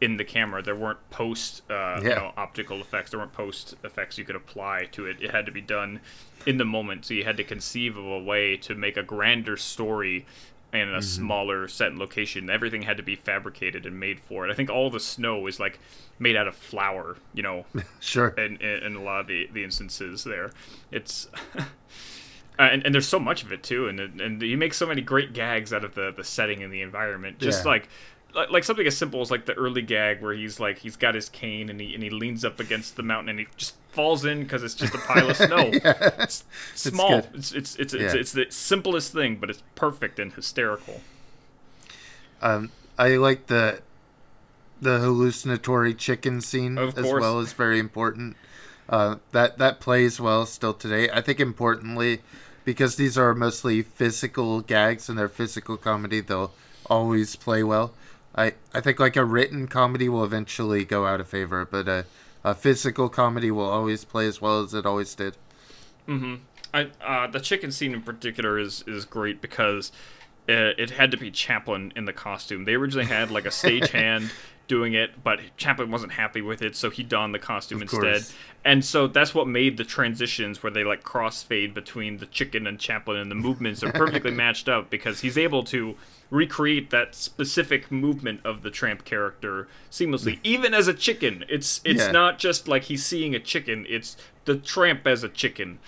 [0.00, 0.62] in the camera.
[0.62, 3.10] There weren't post uh, you know optical effects.
[3.10, 5.22] There weren't post effects you could apply to it.
[5.22, 6.00] It had to be done
[6.46, 7.04] in the moment.
[7.04, 10.24] So you had to conceive of a way to make a grander story
[10.72, 11.00] in a mm-hmm.
[11.00, 12.48] smaller set and location.
[12.48, 14.50] Everything had to be fabricated and made for it.
[14.52, 15.78] I think all the snow is like
[16.18, 17.64] made out of flour, you know,
[18.00, 18.28] Sure.
[18.28, 20.50] in, in, in a lot of the, the instances there.
[20.90, 21.28] It's
[22.58, 25.32] and, and there's so much of it too, and and he makes so many great
[25.32, 27.38] gags out of the, the setting and the environment.
[27.38, 27.70] Just Yeah.
[27.72, 27.88] like
[28.34, 31.14] like like something as simple as like the early gag where he's like he's got
[31.14, 34.24] his cane and he and he leans up against the mountain and he just falls
[34.24, 35.70] in because it's just a pile of snow.
[35.72, 37.18] It's small.
[37.34, 38.20] It's it's it's it's, Yeah.
[38.20, 41.00] it's the simplest thing, but it's perfect and hysterical.
[42.42, 43.80] Um, I like the
[44.80, 48.36] the hallucinatory chicken scene as well is very important.
[48.88, 51.08] Uh, that that plays well still today.
[51.10, 52.20] I think importantly,
[52.64, 56.52] because these are mostly physical gags and they're physical comedy, they'll
[56.86, 57.92] always play well.
[58.34, 62.06] I I think like a written comedy will eventually go out of favor, but a
[62.42, 65.36] a physical comedy will always play as well as it always did.
[66.72, 69.92] I, uh, the chicken scene in particular is is great because
[70.48, 72.64] it, it had to be Chaplin in the costume.
[72.64, 74.32] They originally had like a stagehand
[74.70, 78.00] doing it, but Chaplin wasn't happy with it, so he donned the costume Of instead.
[78.00, 78.34] course.
[78.64, 82.78] And so that's what made the transitions where they like crossfade between the chicken and
[82.78, 85.96] Chaplin and the movements are perfectly matched up because he's able to
[86.30, 92.02] recreate that specific movement of the tramp character seamlessly even as a chicken it's it's
[92.04, 92.12] Yeah.
[92.12, 95.80] not just like he's seeing a chicken it's the tramp as a chicken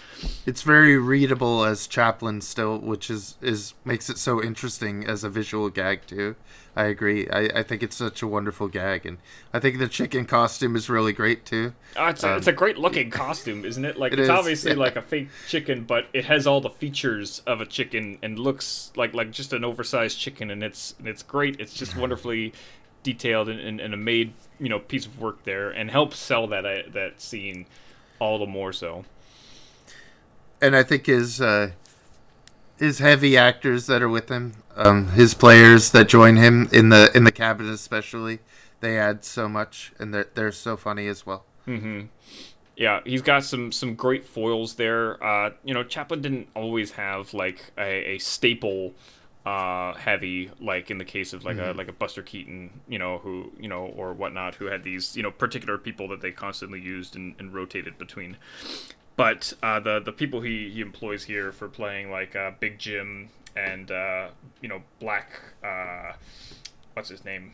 [0.45, 5.29] It's very readable as Chaplin still, which is is makes it so interesting as a
[5.31, 6.35] visual gag too.
[6.75, 7.29] I agree.
[7.29, 9.19] I, I think it's such a wonderful gag, and
[9.53, 11.75] I think the chicken costume is really great too.
[11.95, 13.99] Uh, it's, a, it's a great looking costume, isn't it?
[13.99, 14.79] Like Um, It it's is, obviously yeah.
[14.79, 18.91] like a fake chicken, but it has all the features of a chicken and looks
[18.97, 21.61] like like just an oversized chicken, and it's and it's great.
[21.61, 22.55] It's just wonderfully
[23.03, 26.47] detailed and, and, and a made you know piece of work there, and helps sell
[26.47, 27.67] that uh, that scene
[28.19, 29.05] all the more so.
[30.63, 31.73] And I think his uh,
[32.79, 37.11] his heavy actors that are with him, um, his players that join him in the
[37.15, 38.41] in the cabin especially,
[38.81, 41.45] they add so much, and they're they're so funny as well.
[42.77, 45.23] Yeah, he's got some some great foils there.
[45.23, 48.95] Uh, you know, Chaplin didn't always have like a, a staple
[49.45, 53.19] uh, heavy like in the case of like a like a Buster Keaton, you know,
[53.19, 56.81] who you know or whatnot, who had these you know particular people that they constantly
[56.81, 58.37] used and, and rotated between.
[59.17, 63.29] But uh, the the people he, he employs here for playing like uh, Big Jim
[63.55, 64.29] and uh,
[64.61, 66.13] you know Black uh,
[66.95, 67.53] what's his name?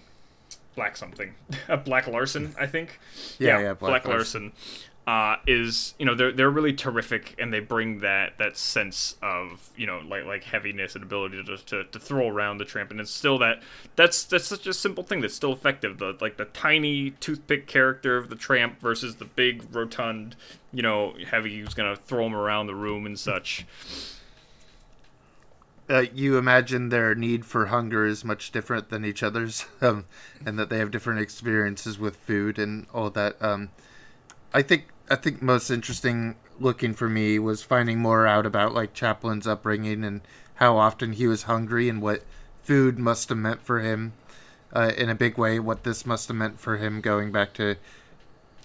[0.77, 1.35] Black something.
[1.85, 3.01] Black Larson I think?
[3.39, 4.53] Yeah, yeah, Black Black, Larson, Larson.
[5.09, 9.71] Uh, is you know they're they're really terrific and they bring that that sense of
[9.75, 13.01] you know like like heaviness and ability to, to, to throw around the tramp and
[13.01, 13.63] it's still that
[13.97, 18.19] that's that's such a simple thing that's still effective the like the tiny toothpick character
[18.19, 20.37] of the tramp versus the big rotund
[20.75, 23.65] you know heavy who's gonna throw him around the room and such
[25.89, 30.05] uh, you imagine their need for hunger is much different than each other's, um,
[30.45, 33.41] and that they have different experiences with food and all that.
[33.41, 33.71] Um,
[34.53, 38.93] I think I think most interesting looking for me was finding more out about like
[38.95, 40.21] Chaplin's upbringing and
[40.57, 42.25] how often he was hungry and what
[42.63, 44.13] food must have meant for him
[44.73, 45.59] uh, in a big way.
[45.59, 47.77] What this must have meant for him going back to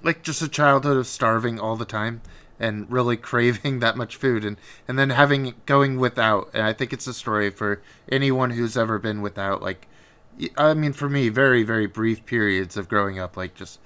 [0.04, 2.22] like just a childhood of starving all the time
[2.60, 6.94] and really craving that much food and and then having going without and i think
[6.94, 7.82] it's a story for
[8.12, 9.88] anyone who's ever been without like
[10.58, 13.80] i mean for me very very brief periods of growing up like just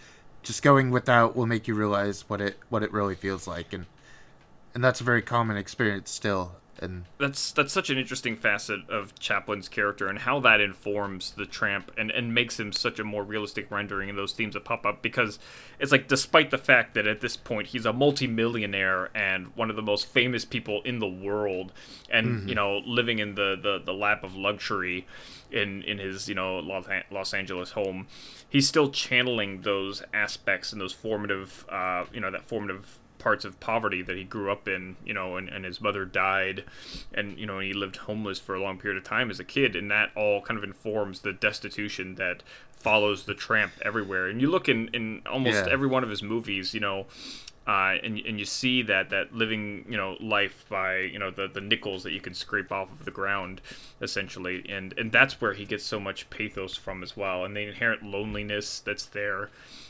[0.47, 3.73] just going without will make you realize what it what it really feels like.
[3.73, 3.85] And
[4.73, 9.13] and that's a very common experience still and that's that's such an interesting facet of
[9.15, 13.23] Chaplin's character and how that informs the tramp and, and makes him such a more
[13.23, 15.39] realistic rendering of those themes that pop up because
[15.79, 19.75] it's like despite the fact that at this point he's a multimillionaire and one of
[19.75, 21.71] the most famous people in the world
[22.09, 25.05] and you know living in the, the, the lap of luxury
[25.51, 28.07] in in his you know Los, Los Angeles home
[28.49, 33.59] he's still channeling those aspects and those formative uh, you know that formative parts of
[33.59, 36.63] poverty that he grew up in, you know, and, and his mother died,
[37.13, 39.75] and you know, he lived homeless for a long period of time as a kid,
[39.75, 44.27] and that all kind of informs the destitution that follows the tramp everywhere.
[44.27, 45.67] And you look in in almost Yeah.
[45.71, 47.07] every one of his movies, you know.
[47.67, 51.47] Uh, and, and you see that, that living you know life by you know the,
[51.47, 53.61] the nickels that you can scrape off of the ground
[54.01, 54.65] essentially.
[54.69, 57.43] And and that's where he gets so much pathos from as well.
[57.43, 59.49] And the inherent loneliness that's there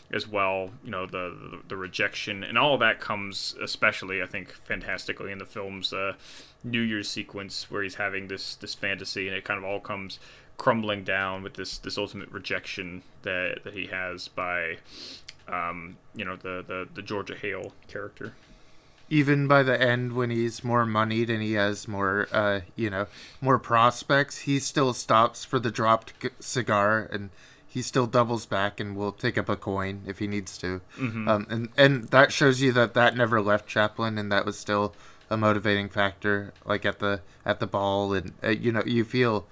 [0.09, 2.43] as well you know the the, the rejection.
[2.43, 6.13] And all of that comes especially i think fantastically in the film's uh,
[6.63, 10.19] new year's sequence where he's having this this fantasy and it kind of all comes
[10.57, 14.77] crumbling down with this this ultimate rejection that that he has by
[15.47, 18.33] um, you know the, the the georgia hale character.
[19.09, 23.07] Even by the end when he's more moneyed and he has more uh you know
[23.39, 27.29] more prospects he still stops for the dropped c- cigar and
[27.65, 30.81] he still doubles back and will take up a coin if he needs to.
[30.99, 34.93] Um and and that shows you that that never left chaplin and that was still
[35.29, 39.45] a motivating factor, like at the at the ball, and uh, you know you feel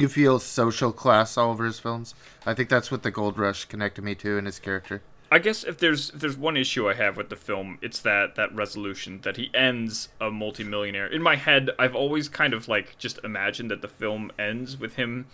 [0.00, 2.14] you feel social class all over his films.
[2.46, 5.02] I think that's what the Gold Rush connected me to in his character.
[5.30, 8.34] I guess if there's if there's one issue I have with the film, it's that
[8.36, 11.06] that resolution that he ends a multimillionaire.
[11.06, 14.94] In my head, I've always kind of like just imagined that the film ends with
[14.94, 15.26] him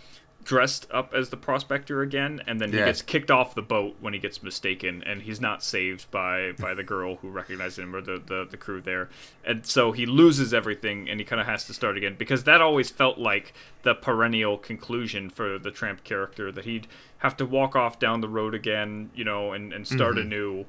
[0.45, 2.85] dressed up as the prospector again, and then he Yeah.
[2.87, 6.75] gets kicked off the boat when he gets mistaken, and he's not saved by by
[6.75, 9.09] the girl who recognized him or the the, the crew there,
[9.45, 12.61] and so he loses everything, and he kind of has to start again because that
[12.61, 16.87] always felt like the perennial conclusion for the tramp character that he'd
[17.25, 20.67] have to walk off down the road again, you know, and and start anew.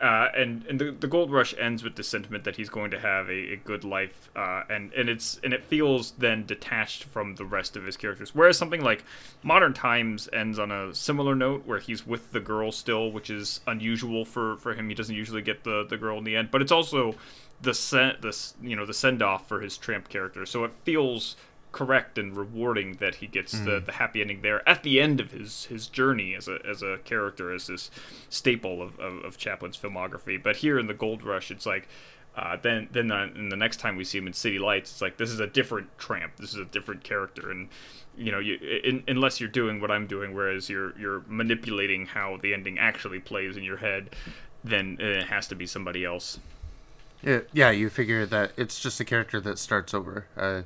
[0.00, 2.98] Uh, and and the, the gold rush ends with the sentiment that he's going to
[2.98, 7.36] have a, a good life, uh, and and it's and it feels then detached from
[7.36, 8.34] the rest of his characters.
[8.34, 9.04] Whereas something like
[9.44, 13.60] Modern Times ends on a similar note, where he's with the girl still, which is
[13.68, 14.88] unusual for, for him.
[14.88, 17.14] He doesn't usually get the, the girl in the end, but it's also
[17.60, 20.44] the sent this you know the send off for his tramp character.
[20.46, 21.36] So it feels
[21.72, 25.32] correct and rewarding that he gets the, the happy ending there at the end of
[25.32, 27.90] his, his journey as a, as a character, as this
[28.28, 30.40] staple of, of, of Chaplin's filmography.
[30.40, 31.88] But here in the Gold Rush, it's like,
[32.36, 35.02] uh, then then the, in the next time we see him in City Lights, it's
[35.02, 36.36] like this is a different tramp.
[36.36, 37.68] This is a different character, and
[38.16, 38.54] you know, you
[38.84, 43.20] in, unless you're doing what I'm doing, whereas you're you're manipulating how the ending actually
[43.20, 44.16] plays in your head,
[44.64, 46.38] then it has to be somebody else.
[47.22, 50.26] Yeah, yeah, you figure that it's just a character that starts over.
[50.34, 50.62] Uh,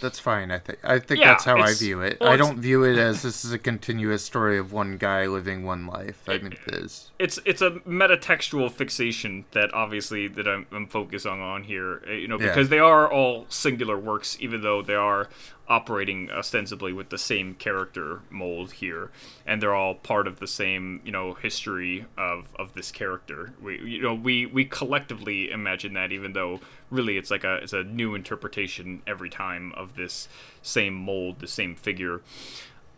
[0.00, 0.50] that's fine.
[0.50, 0.78] I think.
[0.82, 2.18] I think Yeah, that's how I view it.
[2.20, 5.64] well, I don't view it as this is a continuous story of one guy living
[5.64, 6.22] one life.
[6.28, 7.10] I mean, it is.
[7.18, 12.28] it's it's a metatextual fixation that obviously that I'm, I'm focusing on here, uh, you
[12.28, 12.48] know, Yeah.
[12.48, 15.28] because they are all singular works, even though they are
[15.70, 19.10] operating ostensibly with the same character mold here,
[19.46, 23.54] and they're all part of the same, you know, history of of this character.
[23.62, 26.60] We you know we we collectively imagine that, even though
[26.90, 30.28] really it's like a it's a new interpretation every time of this
[30.60, 32.20] same mold, the same figure.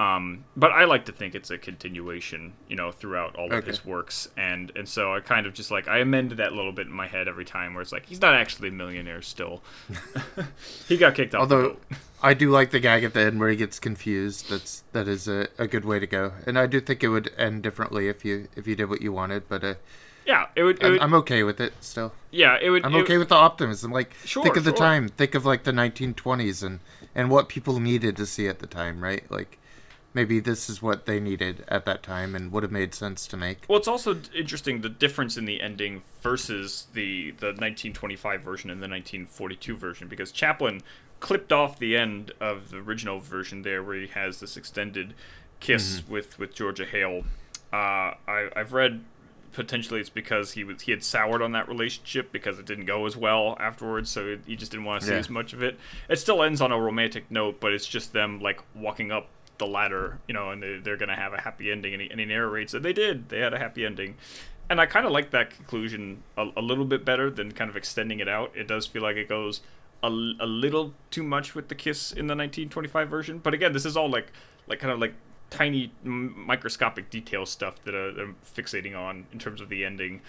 [0.02, 3.66] Um, but I like to think it's a continuation, you know, throughout all of Okay.
[3.68, 6.86] his works, and and so I kind of just like I amend that little bit
[6.86, 9.62] in my head every time, where it's like he's not actually a millionaire still.
[10.88, 11.76] he got kicked off Although.
[12.24, 14.48] I do like the gag at the end where he gets confused.
[14.48, 16.32] That's that is a, a good way to go.
[16.46, 19.12] And I do think it would end differently if you if you did what you
[19.12, 19.48] wanted.
[19.48, 19.74] But uh,
[20.24, 20.76] Yeah, it would.
[20.78, 22.12] It I'm, would I'm okay with it still.
[22.30, 22.84] yeah, it would.
[22.84, 23.90] I'm it- okay with the optimism.
[23.92, 24.76] Like Sure, think of the sure.
[24.78, 25.08] time.
[25.08, 26.78] Think of like the 1920s and
[27.14, 29.28] and what people needed to see at the time, right?
[29.30, 29.58] Like
[30.14, 33.36] maybe this is what they needed at that time and would have made sense to
[33.36, 33.64] make.
[33.68, 38.80] Well, it's also interesting the difference in the ending versus the the 1925 version and
[38.82, 40.82] the 1942 version because Chaplin
[41.20, 45.14] clipped off the end of the original version there where he has this extended
[45.60, 47.24] kiss with with Georgia Hale.
[47.72, 49.04] Uh, I, I've read
[49.52, 53.06] potentially it's because he was he had soured on that relationship because it didn't go
[53.06, 55.18] as well afterwards, so he just didn't want to see Yeah.
[55.20, 55.78] as much of it.
[56.08, 59.28] It still ends on a romantic note, but it's just them like walking up
[59.58, 62.20] the latter, you know, and they, they're gonna have a happy ending, and he, and
[62.20, 64.16] he narrates they did, they had a happy ending.
[64.70, 67.76] And I kind of like that conclusion a, a little bit better than kind of
[67.76, 68.52] extending it out.
[68.54, 69.60] It does feel like it goes
[70.02, 73.38] a, a little too much with the kiss in the 1925 version.
[73.38, 74.32] But again, this is all like
[74.66, 75.14] like kind of like
[75.50, 80.22] tiny microscopic detail stuff that uh, I'm fixating on in terms of the ending.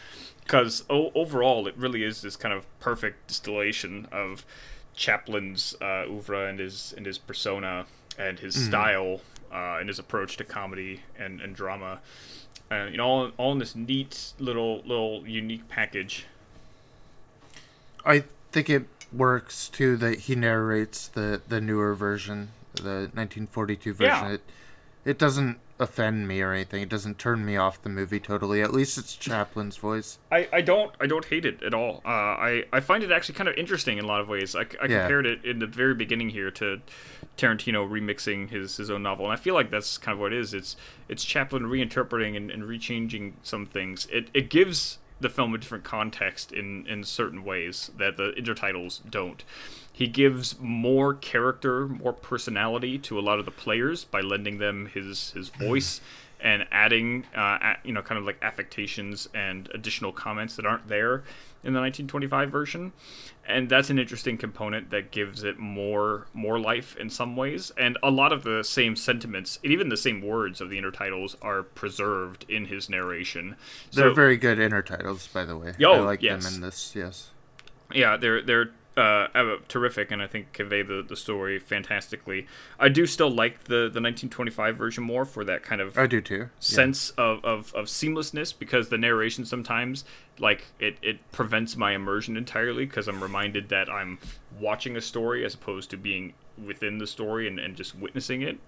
[0.44, 4.46] Because o- overall, it really is this kind of perfect distillation of
[4.96, 7.86] Chaplin's uh, oeuvre and his and his persona
[8.18, 12.00] and his style uh, and his approach to comedy and, and drama.
[12.70, 16.26] And you know, all, all in this neat little little unique package.
[18.06, 24.06] I think it works too that he narrates the the newer version, the 1942 version.
[24.06, 24.32] Yeah.
[24.34, 24.42] It
[25.06, 26.82] it doesn't offend me or anything.
[26.84, 28.62] It doesn't turn me off the movie totally.
[28.62, 30.20] At least it's Chaplin's voice.
[30.32, 32.02] I, I don't I don't hate it at all.
[32.06, 34.56] Uh, I I find it actually kind of interesting in a lot of ways.
[34.56, 35.00] I, I Yeah.
[35.02, 36.82] compared it in the very beginning here to
[37.38, 40.40] Tarantino remixing his, his own novel, and I feel like that's kind of what it
[40.40, 40.54] is.
[40.54, 40.76] It's
[41.10, 44.08] it's Chaplin reinterpreting and, and rechanging some things.
[44.12, 49.02] It it gives the film a different context in in certain ways that the intertitles
[49.10, 49.44] don't.
[49.92, 54.88] He gives more character, more personality to a lot of the players by lending them
[54.94, 56.02] his his voice
[56.40, 61.24] and adding, uh, you know, kind of like affectations and additional comments that aren't there
[61.64, 62.92] in the 1925 version,
[63.48, 67.72] and that's an interesting component that gives it more more life in some ways.
[67.78, 71.36] And a lot of the same sentiments, and even the same words of the intertitles,
[71.42, 73.56] are preserved in his narration.
[73.92, 75.74] They're So- very good intertitles, by the way.
[75.78, 76.44] Yo, I like yes.
[76.46, 76.94] them in this.
[76.96, 77.30] Yes.
[77.94, 82.48] yeah, they're they're uh, terrific, and I think convey the, the story fantastically.
[82.80, 86.22] I do still like the, the 1925 version more for that kind of I do
[86.22, 86.36] too.
[86.36, 86.48] Yeah.
[86.60, 90.06] sense of, of, of seamlessness because the narration sometimes
[90.40, 94.20] like it, it prevents my immersion entirely because I'm reminded that I'm
[94.60, 96.34] watching a story as opposed to being
[96.64, 98.60] within the story and, and just witnessing it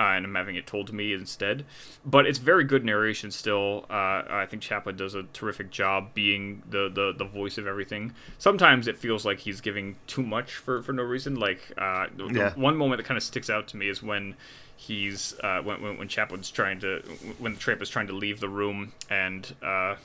[0.00, 1.64] uh, and I'm having it told to me instead.
[2.06, 3.84] But it's very good narration still.
[3.90, 8.14] Uh, I think Chaplin does a terrific job being the, the, the voice of everything.
[8.38, 11.34] Sometimes it feels like he's giving too much for, for no reason.
[11.36, 12.54] Like uh, Yeah.
[12.54, 14.36] one moment that kind of sticks out to me is when
[14.76, 17.00] he's uh, when, when when Chaplin's trying to
[17.38, 19.96] when the tramp is trying to leave the room and uh,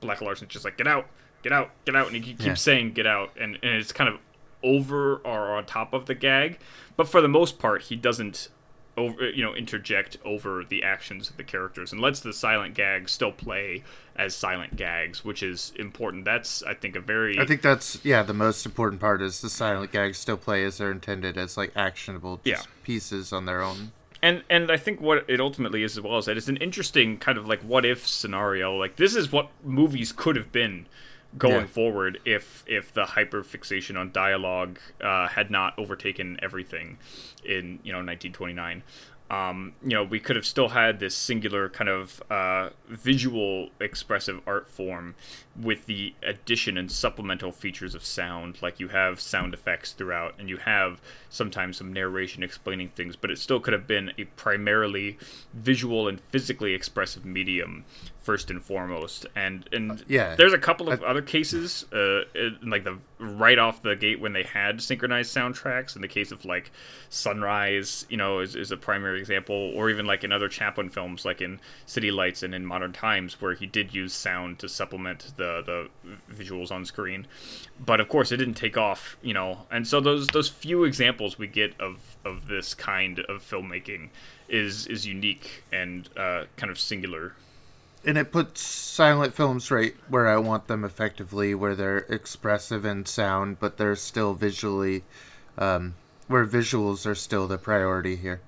[0.00, 1.06] Black Larson's just like get out,
[1.42, 2.54] get out, get out, and he keeps Yeah.
[2.54, 4.18] saying get out, and, and it's kind of
[4.62, 6.58] over or on top of the gag,
[6.96, 8.48] but for the most part he doesn't
[8.96, 13.12] over you know interject over the actions of the characters and lets the silent gags
[13.12, 13.82] still play
[14.14, 16.24] as silent gags, which is important.
[16.26, 18.22] That's I think a very I think that's yeah.
[18.22, 21.72] The most important part is the silent gags still play as they're intended as like
[21.74, 22.60] actionable Yeah.
[22.82, 23.92] pieces on their own.
[24.22, 27.16] and and I think what it ultimately is as well is that it's an interesting
[27.16, 28.76] kind of like what if scenario.
[28.76, 30.84] Like this is what movies could have been
[31.38, 31.66] going Yeah.
[31.66, 36.98] forward if if the hyperfixation on dialogue uh, had not overtaken everything
[37.44, 38.82] in you know 1929.
[39.30, 44.42] Um, you know, we could have still had this singular kind of uh, visual expressive
[44.46, 45.14] art form
[45.58, 48.60] with the addition and supplemental features of sound.
[48.60, 51.00] Like you have sound effects throughout, and you have
[51.30, 55.16] sometimes some narration explaining things, but it still could have been a primarily
[55.54, 57.86] visual and physically expressive medium
[58.22, 59.26] first and foremost.
[59.34, 60.36] And and yeah.
[60.36, 64.32] there's a couple of other cases, uh, in, like the right off the gate when
[64.32, 65.94] they had synchronized soundtracks.
[65.94, 66.70] In the case of like
[67.08, 71.24] Sunrise, you know, is, is a primary example, or even like in other Chaplin films,
[71.24, 75.32] like in City Lights and in Modern Times, where he did use sound to supplement
[75.36, 77.26] the the visuals on screen.
[77.84, 79.66] But of course, it didn't take off, you know.
[79.70, 84.10] And so those those few examples we get of of this kind of filmmaking
[84.48, 87.34] is is unique and uh, kind of singular.
[88.04, 93.06] And it puts silent films right where I want them effectively, where they're expressive in
[93.06, 95.04] sound, but they're still visually,
[95.56, 95.94] um,
[96.28, 98.40] where visuals are still the priority here.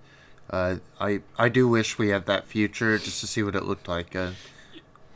[0.51, 3.89] Uh, I I do wish we had that future just to see what it looked
[3.89, 4.14] like.
[4.14, 4.32] Uh,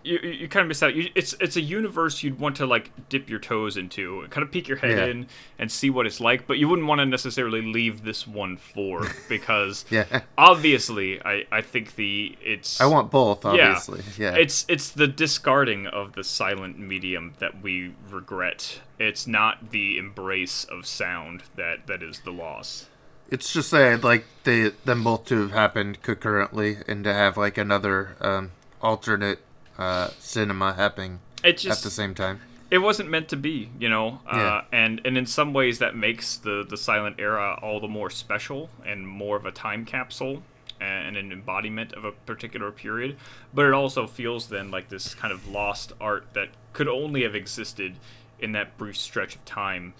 [0.08, 0.94] you, you kind of miss out.
[0.94, 4.50] You, it's it's a universe you'd want to like dip your toes into, kind of
[4.50, 5.04] peek your head Yeah.
[5.06, 5.26] in
[5.58, 9.06] and see what it's like, but you wouldn't want to necessarily leave this one for
[9.28, 13.44] because yeah, obviously I I think the it's I want both.
[13.44, 14.34] yeah, Obviously, yeah.
[14.34, 18.80] It's it's the discarding of the silent medium that we regret.
[18.98, 22.86] It's not the embrace of sound that that is the loss.
[23.30, 27.36] It's just that I'd like they them both to have happened concurrently and to have
[27.36, 29.40] like another um, alternate
[29.78, 32.40] uh, cinema happening It at the same time.
[32.70, 34.20] it wasn't meant to be, you know.
[34.26, 34.62] Uh, Yeah.
[34.72, 38.70] and and in some ways that makes the the silent era all the more special
[38.84, 40.42] and more of a time capsule
[40.80, 43.16] and an embodiment of a particular period.
[43.52, 47.34] But it also feels then like this kind of lost art that could only have
[47.34, 47.96] existed
[48.38, 49.94] in that brief stretch of time.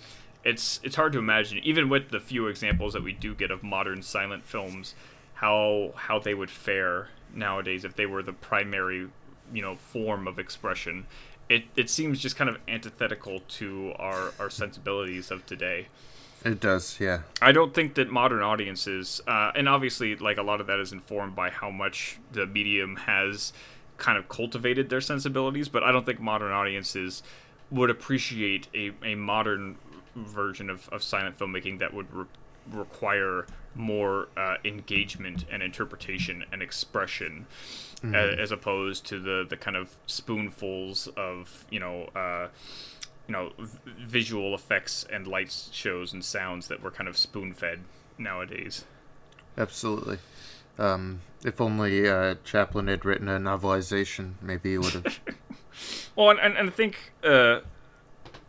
[0.44, 3.62] It's it's hard to imagine, even with the few examples that we do get of
[3.64, 4.94] modern silent films,
[5.34, 9.09] how how they would fare nowadays if they were the primary,
[9.53, 11.07] you know, form of expression.
[11.49, 15.89] It it seems just kind of antithetical to our our sensibilities of today.
[16.45, 17.23] It does, yeah.
[17.43, 20.93] I don't think that modern audiences, uh, and obviously, like a lot of that is
[20.93, 23.53] informed by how much the medium has
[23.97, 25.69] kind of cultivated their sensibilities.
[25.69, 27.25] But I don't think modern audiences
[27.70, 29.77] would appreciate a, a modern
[30.15, 32.27] version of, of silent filmmaking that would re-
[32.70, 37.47] require more uh, engagement and interpretation and expression
[38.03, 42.49] a- as opposed to the, the kind of spoonfuls of you know uh,
[43.27, 47.53] you know v- visual effects and lights shows and sounds that were kind of spoon
[47.53, 47.81] fed
[48.16, 48.85] nowadays.
[49.57, 50.19] Absolutely.
[50.78, 55.20] Um, if only uh, Chaplin had written a novelization, maybe he would have.
[56.16, 57.61] Well, and, and, and I think uh,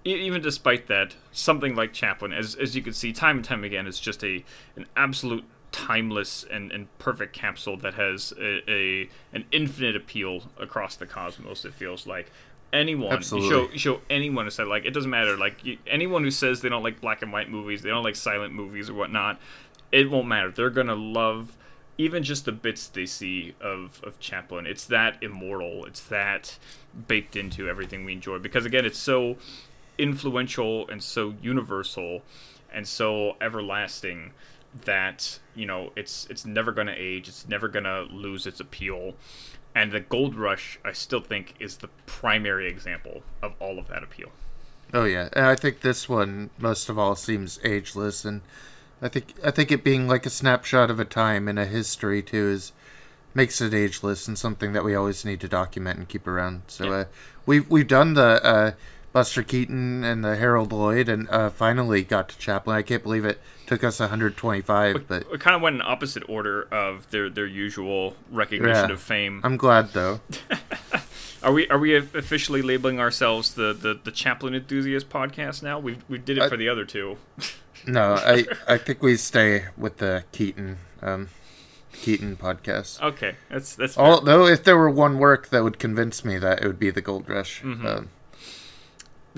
[0.06, 3.88] even despite that, something like Chaplin, as as you can see time and time again,
[3.88, 4.44] is just a
[4.76, 10.96] an absolute timeless and, and perfect capsule that has a, a an infinite appeal across
[10.96, 11.66] the cosmos.
[11.66, 12.32] It feels like
[12.72, 16.30] anyone you show show anyone who said like it doesn't matter like you, anyone who
[16.30, 19.40] says they don't like black and white movies, they don't like silent movies or whatnot,
[19.92, 20.52] it won't matter.
[20.52, 21.56] They're gonna love
[22.00, 25.84] even just the bits they see of, of Chaplin, it's that immortal.
[25.84, 26.58] It's that
[27.10, 28.40] baked into everything we enjoy.
[28.40, 29.36] Because again, it's so
[30.00, 32.24] influential and so universal
[32.74, 34.32] and so everlasting
[34.86, 39.14] that, you know, it's it's never gonna age, it's never gonna lose its appeal.
[39.76, 44.04] And the gold rush I still think is the primary example of all of that
[44.04, 44.30] appeal.
[44.94, 48.42] Oh yeah, and I think this one most of all seems ageless, and
[49.02, 52.22] I think I think it being like a snapshot of a time in a history
[52.24, 52.72] too is
[53.34, 56.64] makes it ageless and something that we always need to document and keep around.
[56.68, 56.92] So Yeah.
[56.92, 57.06] uh,
[57.46, 58.72] we've we've done the uh,
[59.11, 62.76] Buster Keaton and the Harold Lloyd, and uh, finally got to Chaplin.
[62.77, 66.68] I can't believe it took us 125, but It kind of went in opposite order
[66.72, 68.94] of their their usual recognition Yeah.
[68.94, 69.41] of fame.
[69.44, 70.19] I'm glad though.
[71.41, 75.80] Are we are we officially labeling ourselves the, the, the Chaplin enthusiast podcast now?
[75.80, 77.18] We we did it I- for the other two.
[77.88, 81.30] No, I I think we stay with the Keaton um,
[81.94, 83.02] Keaton podcast.
[83.02, 84.03] Okay, that's that's fair.
[84.03, 86.99] Although, if there were one work that would convince me that it would be the
[86.99, 87.61] Gold Rush.
[87.61, 87.86] Mm-hmm.
[87.88, 88.10] Um,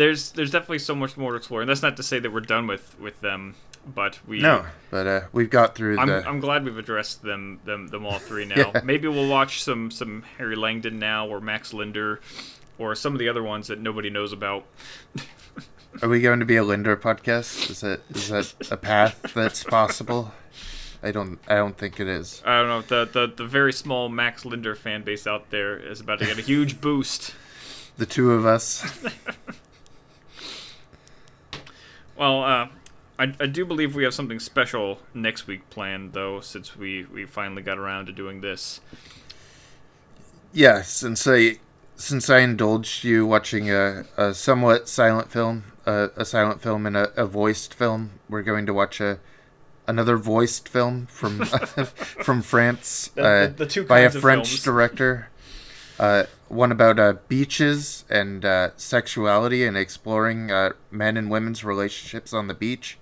[0.01, 2.39] there's there's definitely so much more to explore, and that's not to say that we're
[2.39, 3.55] done with with them,
[3.85, 6.27] but we no, but uh, we've got through I'm, the.
[6.27, 8.55] I'm glad we've addressed them them them all three now.
[8.73, 8.81] Yeah.
[8.83, 12.19] Maybe we'll watch some some Harry Langdon now, or Max Linder,
[12.79, 14.65] or some of the other ones that nobody knows about.
[16.01, 17.69] Are we going to be a Linder podcast?
[17.69, 20.33] Is that is that a path that's possible?
[21.03, 21.37] I don't.
[21.47, 22.41] I don't think it is.
[22.43, 25.99] I don't know the the the very small Max Linder fan base out there is
[25.99, 27.35] about to get a huge boost.
[27.97, 28.83] The two of us.
[32.17, 32.67] Well, uh,
[33.17, 37.25] I, I do believe we have something special next week planned, though, since we, we
[37.25, 38.81] finally got around to doing this.
[40.53, 41.57] Yeah, since I
[41.95, 46.97] since I indulged you watching a, a somewhat silent film, a, a silent film and
[46.97, 49.19] a, a voiced film, we're going to watch a
[49.87, 54.63] another voiced film from from France The- uh, the- the two by a French films.
[54.63, 55.29] director.
[55.99, 62.33] Uh, one about uh, beaches and uh, sexuality and exploring uh, men and women's relationships
[62.33, 62.97] on the beach.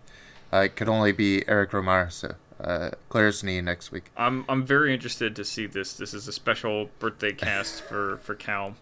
[0.53, 4.05] Uh, it could only be Eric Rohmer, so uh, Claire's knee next week.
[4.15, 5.93] I'm I'm very interested to see this.
[5.93, 8.75] This is a special birthday cast for for Cal.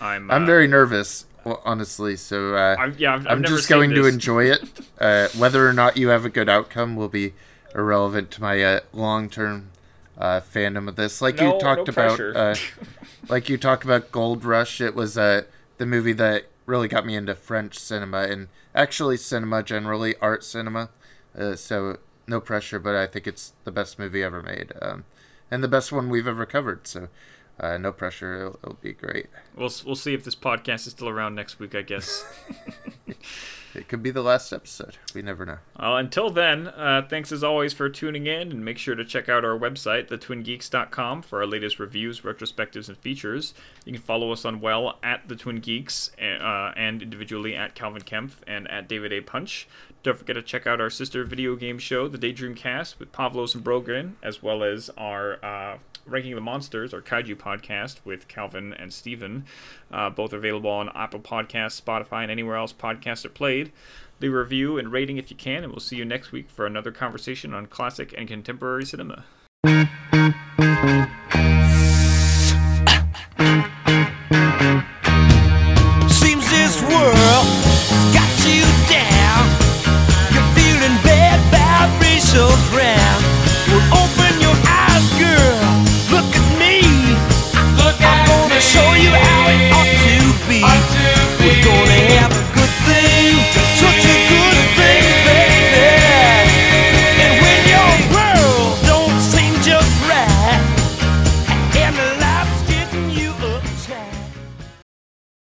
[0.00, 1.26] I'm I'm uh, very nervous,
[1.64, 2.16] honestly.
[2.16, 4.62] So uh, I'm, yeah, I've, I've I'm just going to enjoy it.
[5.00, 7.32] Uh, whether or not you have a good outcome will be
[7.74, 9.70] irrelevant to my uh, long-term
[10.18, 11.20] uh, fandom of this.
[11.22, 12.54] Like No- you talked no about, uh,
[13.28, 14.80] like you talked about Gold Rush.
[14.80, 15.42] It was uh,
[15.78, 20.90] the movie that really got me into French cinema and actually cinema generally, art cinema.
[21.36, 25.04] Uh, so no pressure, but I think it's the best movie ever made, um,
[25.50, 26.86] and the best one we've ever covered.
[26.86, 27.08] So.
[27.58, 28.36] Uh, no pressure.
[28.36, 29.26] It'll, it'll be great.
[29.54, 31.74] We'll we'll see if this podcast is still around next week.
[31.74, 32.24] I guess.
[33.74, 34.96] It could be the last episode.
[35.14, 35.58] We never know.
[35.76, 39.44] Until then, uh, thanks as always for tuning in, and make sure to check out
[39.44, 43.54] our website, thetwingeeks.com, for our latest reviews, retrospectives, and features.
[43.84, 48.02] You can follow us on Well at the Twin Geeks, uh, and individually at Calvin
[48.02, 49.20] Kemph and at David A.
[49.20, 49.68] Punch.
[50.02, 53.54] Don't forget to check out our sister video game show, The Daydream Cast, with Pavlos
[53.54, 58.72] and Brogren, as well as our uh, Ranking the Monsters, our Kaiju podcast with Calvin
[58.72, 59.44] and Steven.
[59.92, 63.72] Uh, both available on Apple Podcasts, Spotify, and anywhere else podcasts are played.
[64.20, 66.64] Leave a review and rating if you can, and we'll see you next week for
[66.64, 69.24] another conversation on classic and contemporary cinema.